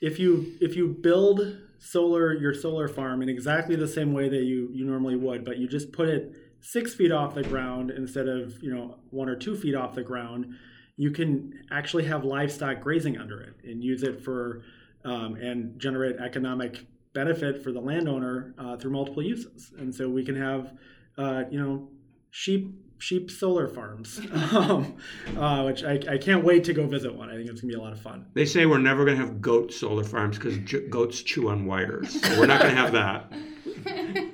if 0.00 0.18
you 0.18 0.54
if 0.60 0.76
you 0.76 0.88
build 0.88 1.58
solar 1.78 2.34
your 2.34 2.54
solar 2.54 2.88
farm 2.88 3.22
in 3.22 3.28
exactly 3.28 3.76
the 3.76 3.88
same 3.88 4.12
way 4.12 4.28
that 4.28 4.42
you 4.42 4.68
you 4.72 4.84
normally 4.84 5.16
would, 5.16 5.44
but 5.44 5.58
you 5.58 5.68
just 5.68 5.92
put 5.92 6.08
it 6.08 6.32
six 6.60 6.94
feet 6.94 7.12
off 7.12 7.34
the 7.34 7.42
ground 7.42 7.90
instead 7.90 8.28
of 8.28 8.62
you 8.62 8.74
know 8.74 8.96
one 9.10 9.28
or 9.28 9.36
two 9.36 9.56
feet 9.56 9.74
off 9.74 9.94
the 9.94 10.02
ground, 10.02 10.54
you 10.96 11.10
can 11.10 11.52
actually 11.70 12.04
have 12.04 12.24
livestock 12.24 12.80
grazing 12.80 13.18
under 13.18 13.40
it 13.40 13.54
and 13.64 13.82
use 13.82 14.02
it 14.02 14.22
for 14.22 14.62
um, 15.04 15.36
and 15.36 15.78
generate 15.78 16.16
economic 16.16 16.86
benefit 17.14 17.62
for 17.62 17.72
the 17.72 17.80
landowner 17.80 18.54
uh, 18.58 18.76
through 18.76 18.90
multiple 18.90 19.22
uses. 19.22 19.72
And 19.78 19.94
so 19.94 20.08
we 20.08 20.24
can 20.24 20.36
have 20.36 20.72
uh, 21.16 21.44
you 21.50 21.60
know 21.60 21.88
sheep 22.30 22.85
sheep 22.98 23.30
solar 23.30 23.68
farms, 23.68 24.20
um, 24.52 24.96
uh, 25.36 25.62
which 25.64 25.84
I, 25.84 26.00
I, 26.08 26.18
can't 26.18 26.44
wait 26.44 26.64
to 26.64 26.72
go 26.72 26.86
visit 26.86 27.14
one. 27.14 27.30
I 27.30 27.34
think 27.36 27.48
it's 27.50 27.60
gonna 27.60 27.72
be 27.72 27.78
a 27.78 27.82
lot 27.82 27.92
of 27.92 28.00
fun. 28.00 28.26
They 28.34 28.46
say 28.46 28.66
we're 28.66 28.78
never 28.78 29.04
gonna 29.04 29.16
have 29.16 29.40
goat 29.40 29.72
solar 29.72 30.04
farms 30.04 30.38
because 30.38 30.56
j- 30.58 30.88
goats 30.88 31.22
chew 31.22 31.48
on 31.48 31.66
wires. 31.66 32.20
So 32.22 32.40
we're 32.40 32.46
not 32.46 32.60
gonna 32.60 32.74
have 32.74 32.92
that. 32.92 33.32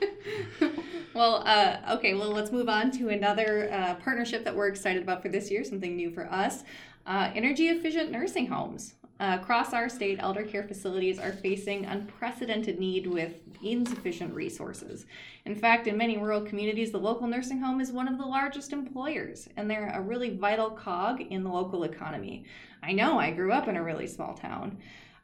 Well, 1.15 1.43
uh, 1.45 1.97
okay, 1.97 2.15
well, 2.15 2.31
let's 2.31 2.51
move 2.51 2.71
on 2.71 2.91
to 2.93 3.11
another 3.11 3.71
uh, 3.71 3.97
partnership 3.97 4.45
that 4.45 4.57
we're 4.57 4.69
excited 4.69 5.03
about 5.03 5.21
for 5.21 5.29
this 5.29 5.51
year, 5.51 5.63
something 5.63 5.95
new 5.95 6.11
for 6.11 6.25
us 6.33 6.65
uh, 7.07 7.31
energy 7.35 7.69
efficient 7.69 8.11
nursing 8.11 8.47
homes. 8.47 8.95
Uh, 9.21 9.39
across 9.41 9.73
our 9.73 9.89
state, 9.89 10.19
elder 10.21 10.43
care 10.43 10.65
facilities 10.65 11.19
are 11.19 11.33
facing 11.33 11.87
unprecedented 11.87 12.81
need 12.81 13.07
with 13.07 13.35
insufficient 13.63 14.35
resources. 14.35 15.07
In 15.45 15.55
fact, 15.55 15.87
in 15.87 15.97
many 15.97 16.19
rural 16.19 16.41
communities, 16.41 16.91
the 16.91 16.99
local 16.99 17.27
nursing 17.29 17.61
home 17.61 17.81
is 17.81 17.93
one 17.93 18.09
of 18.09 18.19
the 18.19 18.25
largest 18.25 18.73
employers, 18.73 19.49
and 19.57 19.71
they're 19.71 19.93
a 19.95 20.01
really 20.01 20.37
vital 20.37 20.71
cog 20.71 21.21
in 21.21 21.45
the 21.45 21.51
local 21.51 21.85
economy. 21.85 22.45
I 22.83 22.93
know, 22.93 23.19
I 23.19 23.31
grew 23.31 23.53
up 23.53 23.69
in 23.69 23.77
a 23.77 23.83
really 23.83 24.09
small 24.09 24.35
town. 24.35 24.79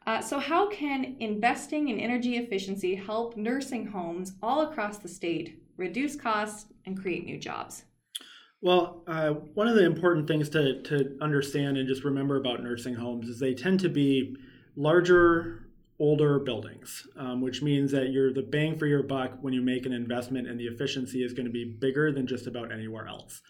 Uh, 0.07 0.21
so, 0.21 0.39
how 0.39 0.69
can 0.69 1.17
investing 1.19 1.89
in 1.89 1.99
energy 1.99 2.37
efficiency 2.37 2.95
help 2.95 3.35
nursing 3.35 3.85
homes 3.85 4.33
all 4.41 4.61
across 4.61 4.97
the 4.97 5.09
state 5.09 5.61
reduce 5.79 6.15
costs, 6.15 6.65
and 6.85 6.99
create 6.99 7.25
new 7.25 7.37
jobs? 7.37 7.85
Well, 8.61 9.03
uh, 9.07 9.29
one 9.53 9.67
of 9.67 9.75
the 9.75 9.85
important 9.85 10.27
things 10.27 10.49
to, 10.49 10.81
to 10.83 11.17
understand 11.21 11.77
and 11.77 11.87
just 11.87 12.03
remember 12.03 12.35
about 12.35 12.61
nursing 12.61 12.95
homes 12.95 13.29
is 13.29 13.39
they 13.39 13.53
tend 13.53 13.79
to 13.81 13.89
be 13.89 14.35
larger, 14.75 15.69
older 15.97 16.39
buildings, 16.39 17.07
um, 17.15 17.39
which 17.39 17.61
means 17.61 17.91
that 17.91 18.11
you're 18.11 18.33
the 18.33 18.41
bang 18.41 18.77
for 18.77 18.85
your 18.85 19.03
buck 19.03 19.31
when 19.41 19.53
you 19.53 19.61
make 19.61 19.85
an 19.85 19.93
investment 19.93 20.47
and 20.47 20.59
the 20.59 20.65
efficiency 20.65 21.23
is 21.23 21.33
going 21.33 21.45
to 21.45 21.51
be 21.51 21.63
bigger 21.63 22.11
than 22.11 22.27
just 22.27 22.47
about 22.47 22.71
anywhere 22.71 23.07
else. 23.07 23.41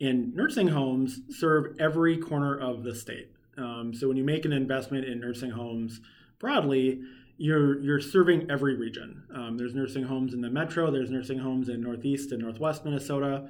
And 0.00 0.32
nursing 0.32 0.68
homes 0.68 1.20
serve 1.30 1.76
every 1.80 2.16
corner 2.16 2.58
of 2.58 2.84
the 2.84 2.94
state. 2.94 3.32
Um, 3.58 3.92
so 3.92 4.06
when 4.06 4.16
you 4.16 4.24
make 4.24 4.44
an 4.44 4.52
investment 4.52 5.06
in 5.06 5.20
nursing 5.20 5.50
homes 5.50 6.00
broadly, 6.38 7.00
you're 7.36 7.80
you're 7.82 8.00
serving 8.00 8.50
every 8.50 8.76
region. 8.76 9.24
Um, 9.34 9.56
there's 9.56 9.74
nursing 9.74 10.04
homes 10.04 10.34
in 10.34 10.40
the 10.40 10.50
metro. 10.50 10.90
There's 10.90 11.10
nursing 11.10 11.38
homes 11.38 11.68
in 11.68 11.80
northeast 11.80 12.30
and 12.30 12.40
northwest 12.40 12.84
Minnesota, 12.84 13.48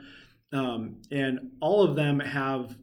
um, 0.53 0.97
and 1.11 1.53
all 1.61 1.83
of 1.83 1.97
them 1.97 2.21
have 2.21 2.77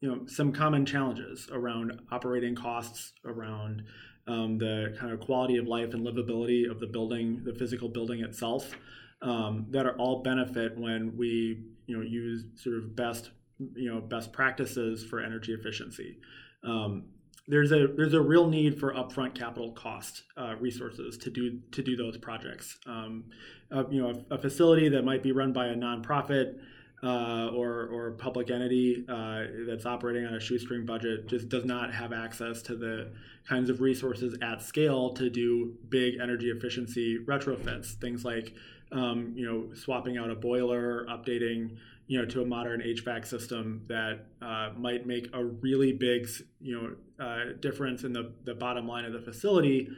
you 0.00 0.08
know 0.08 0.26
some 0.26 0.52
common 0.52 0.86
challenges 0.86 1.48
around 1.52 2.00
operating 2.10 2.54
costs, 2.54 3.12
around 3.24 3.82
um, 4.26 4.58
the 4.58 4.96
kind 4.98 5.12
of 5.12 5.20
quality 5.20 5.56
of 5.56 5.66
life 5.66 5.92
and 5.92 6.06
livability 6.06 6.70
of 6.70 6.80
the 6.80 6.86
building, 6.86 7.42
the 7.44 7.54
physical 7.54 7.88
building 7.88 8.20
itself, 8.20 8.74
um, 9.22 9.66
that 9.70 9.86
are 9.86 9.96
all 9.96 10.22
benefit 10.22 10.76
when 10.78 11.16
we 11.16 11.62
you 11.86 11.96
know 11.96 12.02
use 12.02 12.44
sort 12.56 12.76
of 12.76 12.96
best 12.96 13.30
you 13.74 13.92
know 13.92 14.00
best 14.00 14.32
practices 14.32 15.04
for 15.04 15.20
energy 15.20 15.52
efficiency. 15.52 16.18
Um, 16.64 17.04
there's 17.48 17.72
a 17.72 17.88
there's 17.96 18.14
a 18.14 18.20
real 18.20 18.48
need 18.48 18.78
for 18.78 18.94
upfront 18.94 19.34
capital 19.34 19.72
cost 19.72 20.22
uh, 20.36 20.54
resources 20.60 21.18
to 21.18 21.30
do 21.30 21.58
to 21.72 21.82
do 21.82 21.96
those 21.96 22.16
projects. 22.16 22.78
Um, 22.86 23.24
uh, 23.72 23.84
you 23.90 24.00
know, 24.00 24.24
a, 24.30 24.34
a, 24.34 24.38
facility 24.38 24.88
that 24.88 25.04
might 25.04 25.22
be 25.22 25.32
run 25.32 25.52
by 25.52 25.66
a 25.66 25.74
nonprofit 25.74 26.58
uh, 27.02 27.48
or 27.54 27.88
or 27.88 28.10
public 28.12 28.50
entity 28.50 29.04
uh, 29.08 29.44
that's 29.66 29.86
operating 29.86 30.26
on 30.26 30.34
a 30.34 30.40
shoestring 30.40 30.84
budget 30.84 31.26
just 31.28 31.48
does 31.48 31.64
not 31.64 31.92
have 31.92 32.12
access 32.12 32.60
to 32.62 32.76
the 32.76 33.10
kinds 33.48 33.70
of 33.70 33.80
resources 33.80 34.36
at 34.42 34.60
scale 34.60 35.14
to 35.14 35.30
do 35.30 35.74
big 35.88 36.14
energy 36.20 36.50
efficiency 36.50 37.18
retrofits. 37.24 37.94
Things 37.94 38.24
like 38.24 38.54
um, 38.92 39.32
you 39.34 39.46
know 39.46 39.74
swapping 39.74 40.18
out 40.18 40.30
a 40.30 40.34
boiler, 40.34 41.06
updating 41.06 41.76
you 42.06 42.18
know 42.18 42.26
to 42.26 42.42
a 42.42 42.44
modern 42.44 42.82
HVAC 42.82 43.26
system 43.26 43.82
that 43.88 44.26
uh, 44.42 44.70
might 44.76 45.06
make 45.06 45.28
a 45.32 45.44
really 45.44 45.92
big 45.92 46.28
you 46.60 46.96
know 47.18 47.24
uh, 47.24 47.52
difference 47.60 48.04
in 48.04 48.12
the 48.12 48.32
the 48.44 48.54
bottom 48.54 48.86
line 48.86 49.06
of 49.06 49.12
the 49.12 49.20
facility. 49.20 49.88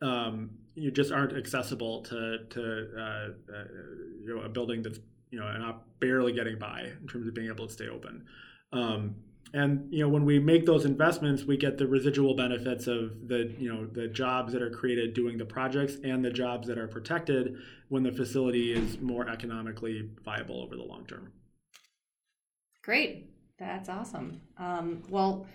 Um, 0.00 0.50
you 0.74 0.90
just 0.90 1.12
aren't 1.12 1.36
accessible 1.36 2.02
to 2.02 2.38
to 2.50 2.88
uh, 2.96 3.02
uh, 3.02 3.64
you 4.24 4.36
know 4.36 4.42
a 4.42 4.48
building 4.48 4.82
that's 4.82 4.98
you 5.32 5.40
know 5.40 5.50
not 5.56 5.98
barely 5.98 6.32
getting 6.32 6.58
by 6.58 6.92
in 7.00 7.08
terms 7.08 7.26
of 7.26 7.34
being 7.34 7.48
able 7.48 7.66
to 7.66 7.72
stay 7.72 7.88
open. 7.88 8.24
Um, 8.72 9.16
and 9.54 9.92
you 9.92 10.00
know 10.00 10.08
when 10.08 10.24
we 10.24 10.38
make 10.38 10.64
those 10.64 10.84
investments, 10.84 11.42
we 11.44 11.56
get 11.56 11.78
the 11.78 11.86
residual 11.86 12.34
benefits 12.34 12.86
of 12.86 13.28
the 13.28 13.52
you 13.58 13.72
know 13.72 13.86
the 13.86 14.06
jobs 14.06 14.52
that 14.52 14.62
are 14.62 14.70
created 14.70 15.14
doing 15.14 15.36
the 15.36 15.44
projects 15.44 15.96
and 16.04 16.24
the 16.24 16.30
jobs 16.30 16.68
that 16.68 16.78
are 16.78 16.86
protected 16.86 17.56
when 17.88 18.02
the 18.02 18.12
facility 18.12 18.72
is 18.72 19.00
more 19.00 19.28
economically 19.28 20.08
viable 20.24 20.62
over 20.62 20.76
the 20.76 20.82
long 20.82 21.04
term. 21.06 21.32
Great. 22.82 23.30
That's 23.58 23.88
awesome. 23.88 24.40
Um, 24.58 25.02
well, 25.08 25.46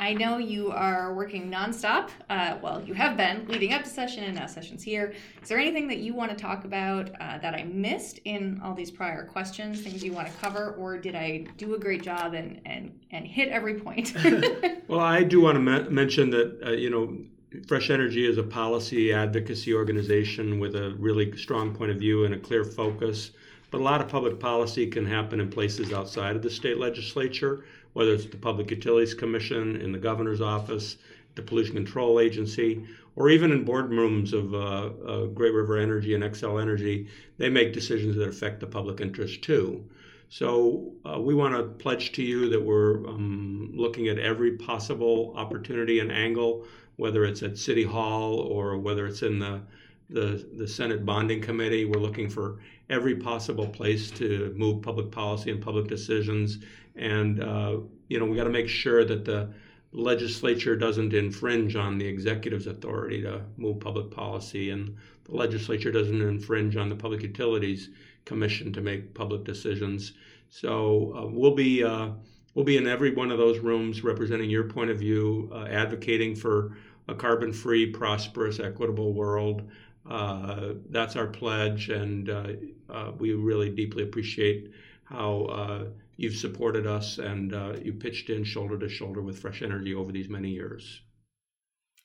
I 0.00 0.14
know 0.14 0.38
you 0.38 0.70
are 0.70 1.12
working 1.12 1.50
nonstop. 1.50 2.10
Uh, 2.30 2.56
well, 2.62 2.80
you 2.80 2.94
have 2.94 3.16
been 3.16 3.48
leading 3.48 3.72
up 3.72 3.82
to 3.82 3.90
session 3.90 4.22
and 4.22 4.36
now 4.36 4.46
session's 4.46 4.80
here. 4.80 5.12
Is 5.42 5.48
there 5.48 5.58
anything 5.58 5.88
that 5.88 5.98
you 5.98 6.14
want 6.14 6.30
to 6.30 6.36
talk 6.36 6.64
about 6.64 7.10
uh, 7.20 7.38
that 7.38 7.56
I 7.56 7.64
missed 7.64 8.20
in 8.24 8.60
all 8.62 8.74
these 8.74 8.92
prior 8.92 9.24
questions, 9.24 9.80
things 9.80 10.04
you 10.04 10.12
want 10.12 10.28
to 10.28 10.34
cover, 10.34 10.76
or 10.78 10.98
did 10.98 11.16
I 11.16 11.46
do 11.56 11.74
a 11.74 11.78
great 11.80 12.04
job 12.04 12.34
and, 12.34 12.60
and, 12.64 12.96
and 13.10 13.26
hit 13.26 13.48
every 13.48 13.74
point? 13.74 14.14
well, 14.86 15.00
I 15.00 15.24
do 15.24 15.40
want 15.40 15.56
to 15.56 15.60
me- 15.60 15.90
mention 15.90 16.30
that, 16.30 16.60
uh, 16.64 16.70
you 16.70 16.90
know, 16.90 17.18
Fresh 17.66 17.90
Energy 17.90 18.24
is 18.24 18.38
a 18.38 18.44
policy 18.44 19.12
advocacy 19.12 19.74
organization 19.74 20.60
with 20.60 20.76
a 20.76 20.94
really 21.00 21.36
strong 21.36 21.74
point 21.74 21.90
of 21.90 21.98
view 21.98 22.24
and 22.24 22.34
a 22.34 22.38
clear 22.38 22.62
focus. 22.62 23.32
But 23.72 23.80
a 23.80 23.84
lot 23.84 24.00
of 24.00 24.08
public 24.08 24.38
policy 24.38 24.86
can 24.86 25.04
happen 25.04 25.40
in 25.40 25.50
places 25.50 25.92
outside 25.92 26.36
of 26.36 26.42
the 26.42 26.50
state 26.50 26.78
legislature, 26.78 27.64
whether 27.98 28.14
it's 28.14 28.26
the 28.26 28.36
Public 28.36 28.70
Utilities 28.70 29.12
Commission, 29.12 29.74
in 29.80 29.90
the 29.90 29.98
governor's 29.98 30.40
office, 30.40 30.98
the 31.34 31.42
Pollution 31.42 31.74
Control 31.74 32.20
Agency, 32.20 32.80
or 33.16 33.28
even 33.28 33.50
in 33.50 33.64
boardrooms 33.64 34.32
of 34.32 34.54
uh, 34.54 34.58
uh, 35.04 35.26
Great 35.26 35.52
River 35.52 35.76
Energy 35.76 36.14
and 36.14 36.22
Xcel 36.22 36.62
Energy. 36.62 37.08
They 37.38 37.48
make 37.48 37.72
decisions 37.72 38.14
that 38.14 38.28
affect 38.28 38.60
the 38.60 38.68
public 38.68 39.00
interest 39.00 39.42
too. 39.42 39.84
So 40.28 40.92
uh, 41.04 41.18
we 41.18 41.34
want 41.34 41.56
to 41.56 41.64
pledge 41.64 42.12
to 42.12 42.22
you 42.22 42.48
that 42.50 42.62
we're 42.62 43.04
um, 43.08 43.72
looking 43.74 44.06
at 44.06 44.20
every 44.20 44.52
possible 44.52 45.34
opportunity 45.36 45.98
and 45.98 46.12
angle, 46.12 46.66
whether 46.98 47.24
it's 47.24 47.42
at 47.42 47.58
City 47.58 47.82
Hall 47.82 48.38
or 48.38 48.78
whether 48.78 49.08
it's 49.08 49.22
in 49.22 49.40
the 49.40 49.60
the, 50.10 50.48
the 50.56 50.66
Senate 50.66 51.04
Bonding 51.04 51.40
Committee. 51.40 51.84
We're 51.84 52.00
looking 52.00 52.28
for 52.28 52.58
every 52.90 53.16
possible 53.16 53.66
place 53.66 54.10
to 54.12 54.54
move 54.56 54.82
public 54.82 55.10
policy 55.10 55.50
and 55.50 55.60
public 55.60 55.86
decisions. 55.86 56.58
And, 56.96 57.42
uh, 57.42 57.78
you 58.08 58.18
know, 58.18 58.24
we 58.24 58.36
got 58.36 58.44
to 58.44 58.50
make 58.50 58.68
sure 58.68 59.04
that 59.04 59.24
the 59.24 59.52
legislature 59.92 60.76
doesn't 60.76 61.14
infringe 61.14 61.76
on 61.76 61.98
the 61.98 62.06
executive's 62.06 62.66
authority 62.66 63.22
to 63.22 63.42
move 63.56 63.80
public 63.80 64.10
policy, 64.10 64.70
and 64.70 64.96
the 65.24 65.34
legislature 65.34 65.90
doesn't 65.90 66.20
infringe 66.20 66.76
on 66.76 66.88
the 66.88 66.96
Public 66.96 67.22
Utilities 67.22 67.90
Commission 68.24 68.72
to 68.72 68.80
make 68.80 69.14
public 69.14 69.44
decisions. 69.44 70.12
So 70.50 71.14
uh, 71.16 71.26
we'll 71.26 71.54
be 71.54 71.84
uh, 71.84 72.10
we'll 72.54 72.64
be 72.64 72.76
in 72.76 72.86
every 72.86 73.14
one 73.14 73.30
of 73.30 73.38
those 73.38 73.58
rooms 73.58 74.04
representing 74.04 74.50
your 74.50 74.64
point 74.64 74.90
of 74.90 74.98
view, 74.98 75.50
uh, 75.52 75.64
advocating 75.66 76.34
for 76.34 76.76
a 77.08 77.14
carbon-free, 77.14 77.86
prosperous, 77.92 78.60
equitable 78.60 79.14
world. 79.14 79.62
Uh, 80.08 80.74
that's 80.88 81.16
our 81.16 81.26
pledge, 81.26 81.90
and 81.90 82.30
uh, 82.30 82.48
uh, 82.88 83.12
we 83.18 83.34
really 83.34 83.68
deeply 83.68 84.02
appreciate 84.02 84.70
how 85.04 85.86
you've 86.16 86.36
supported 86.36 86.86
us 86.86 87.18
and 87.18 87.52
you 87.84 87.92
pitched 87.92 88.30
in 88.30 88.44
shoulder 88.44 88.78
to 88.78 88.88
shoulder 88.88 89.22
with 89.22 89.38
Fresh 89.38 89.62
Energy 89.62 89.94
over 89.94 90.12
these 90.12 90.28
many 90.28 90.50
years. 90.50 91.02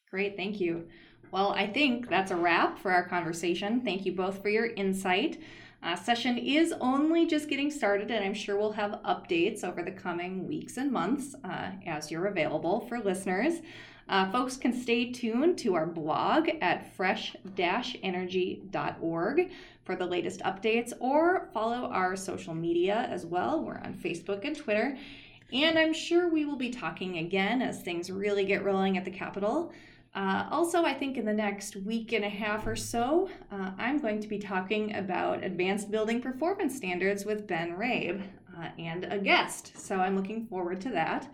Great, 0.10 0.38
thank 0.38 0.60
you. 0.60 0.88
Well, 1.32 1.52
I 1.54 1.66
think 1.66 2.10
that's 2.10 2.30
a 2.30 2.36
wrap 2.36 2.78
for 2.78 2.92
our 2.92 3.08
conversation. 3.08 3.82
Thank 3.82 4.06
you 4.06 4.12
both 4.12 4.42
for 4.42 4.50
your 4.50 4.68
insight. 4.68 5.42
Uh, 5.82 5.96
session 5.96 6.38
is 6.38 6.74
only 6.80 7.26
just 7.26 7.50
getting 7.50 7.72
started, 7.72 8.12
and 8.12 8.24
I'm 8.24 8.34
sure 8.34 8.56
we'll 8.56 8.72
have 8.74 9.02
updates 9.04 9.64
over 9.64 9.82
the 9.82 9.92
coming 9.92 10.48
weeks 10.48 10.78
and 10.78 10.92
months 10.92 11.36
uh, 11.44 11.72
as 11.86 12.12
you're 12.12 12.28
available 12.28 12.82
for 12.88 13.00
listeners. 13.00 13.56
Uh, 14.10 14.30
folks 14.32 14.58
can 14.58 14.74
stay 14.74 15.12
tuned 15.12 15.58
to 15.58 15.76
our 15.76 15.86
blog 15.86 16.50
at 16.62 16.94
fresh-energy.org 16.96 19.52
for 19.86 19.96
the 19.96 20.06
latest 20.06 20.42
updates 20.42 20.94
or 21.00 21.50
follow 21.54 21.90
our 21.90 22.16
social 22.16 22.54
media 22.54 23.08
as 23.10 23.26
well. 23.26 23.64
We're 23.64 23.80
on 23.80 23.94
Facebook 23.94 24.46
and 24.46 24.56
Twitter. 24.56 24.98
And 25.52 25.78
I'm 25.78 25.94
sure 25.94 26.30
we 26.30 26.46
will 26.46 26.56
be 26.56 26.70
talking 26.70 27.20
again 27.20 27.62
as 27.62 27.82
things 27.82 28.10
really 28.10 28.44
get 28.44 28.64
rolling 28.64 28.98
at 28.98 29.06
the 29.06 29.12
Capitol. 29.12 29.72
Uh, 30.16 30.48
also, 30.52 30.84
I 30.84 30.94
think 30.94 31.18
in 31.18 31.26
the 31.26 31.34
next 31.34 31.76
week 31.76 32.14
and 32.14 32.24
a 32.24 32.30
half 32.30 32.68
or 32.68 32.76
so, 32.76 33.30
uh, 33.52 33.72
I'm 33.78 34.00
going 34.00 34.20
to 34.22 34.28
be 34.28 34.38
talking 34.38 34.96
about 34.96 35.44
advanced 35.44 35.90
building 35.90 36.22
performance 36.22 36.76
standards 36.76 37.26
with 37.26 37.48
Ben 37.48 37.76
Rabe 37.76 38.22
uh, 38.58 38.68
and 38.78 39.06
a 39.06 39.18
guest. 39.18 39.78
So 39.78 39.98
I'm 39.98 40.16
looking 40.16 40.46
forward 40.46 40.82
to 40.82 40.90
that. 40.90 41.28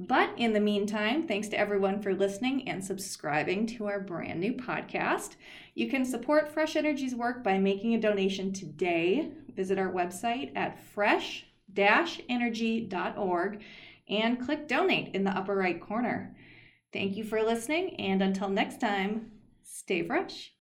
But 0.00 0.30
in 0.36 0.52
the 0.52 0.60
meantime, 0.60 1.26
thanks 1.26 1.48
to 1.48 1.58
everyone 1.58 2.00
for 2.00 2.14
listening 2.14 2.68
and 2.68 2.84
subscribing 2.84 3.66
to 3.66 3.86
our 3.86 3.98
brand 3.98 4.38
new 4.38 4.52
podcast. 4.52 5.34
You 5.74 5.90
can 5.90 6.04
support 6.04 6.52
Fresh 6.52 6.76
Energy's 6.76 7.16
work 7.16 7.42
by 7.42 7.58
making 7.58 7.94
a 7.94 8.00
donation 8.00 8.52
today. 8.52 9.32
Visit 9.56 9.76
our 9.76 9.90
website 9.90 10.52
at 10.54 10.78
fresh 10.78 11.46
energy.org 11.76 13.62
and 14.08 14.40
click 14.40 14.68
donate 14.68 15.14
in 15.14 15.24
the 15.24 15.36
upper 15.36 15.56
right 15.56 15.80
corner. 15.80 16.36
Thank 16.92 17.16
you 17.16 17.24
for 17.24 17.42
listening, 17.42 17.96
and 17.96 18.22
until 18.22 18.48
next 18.48 18.80
time, 18.80 19.32
stay 19.64 20.06
fresh. 20.06 20.52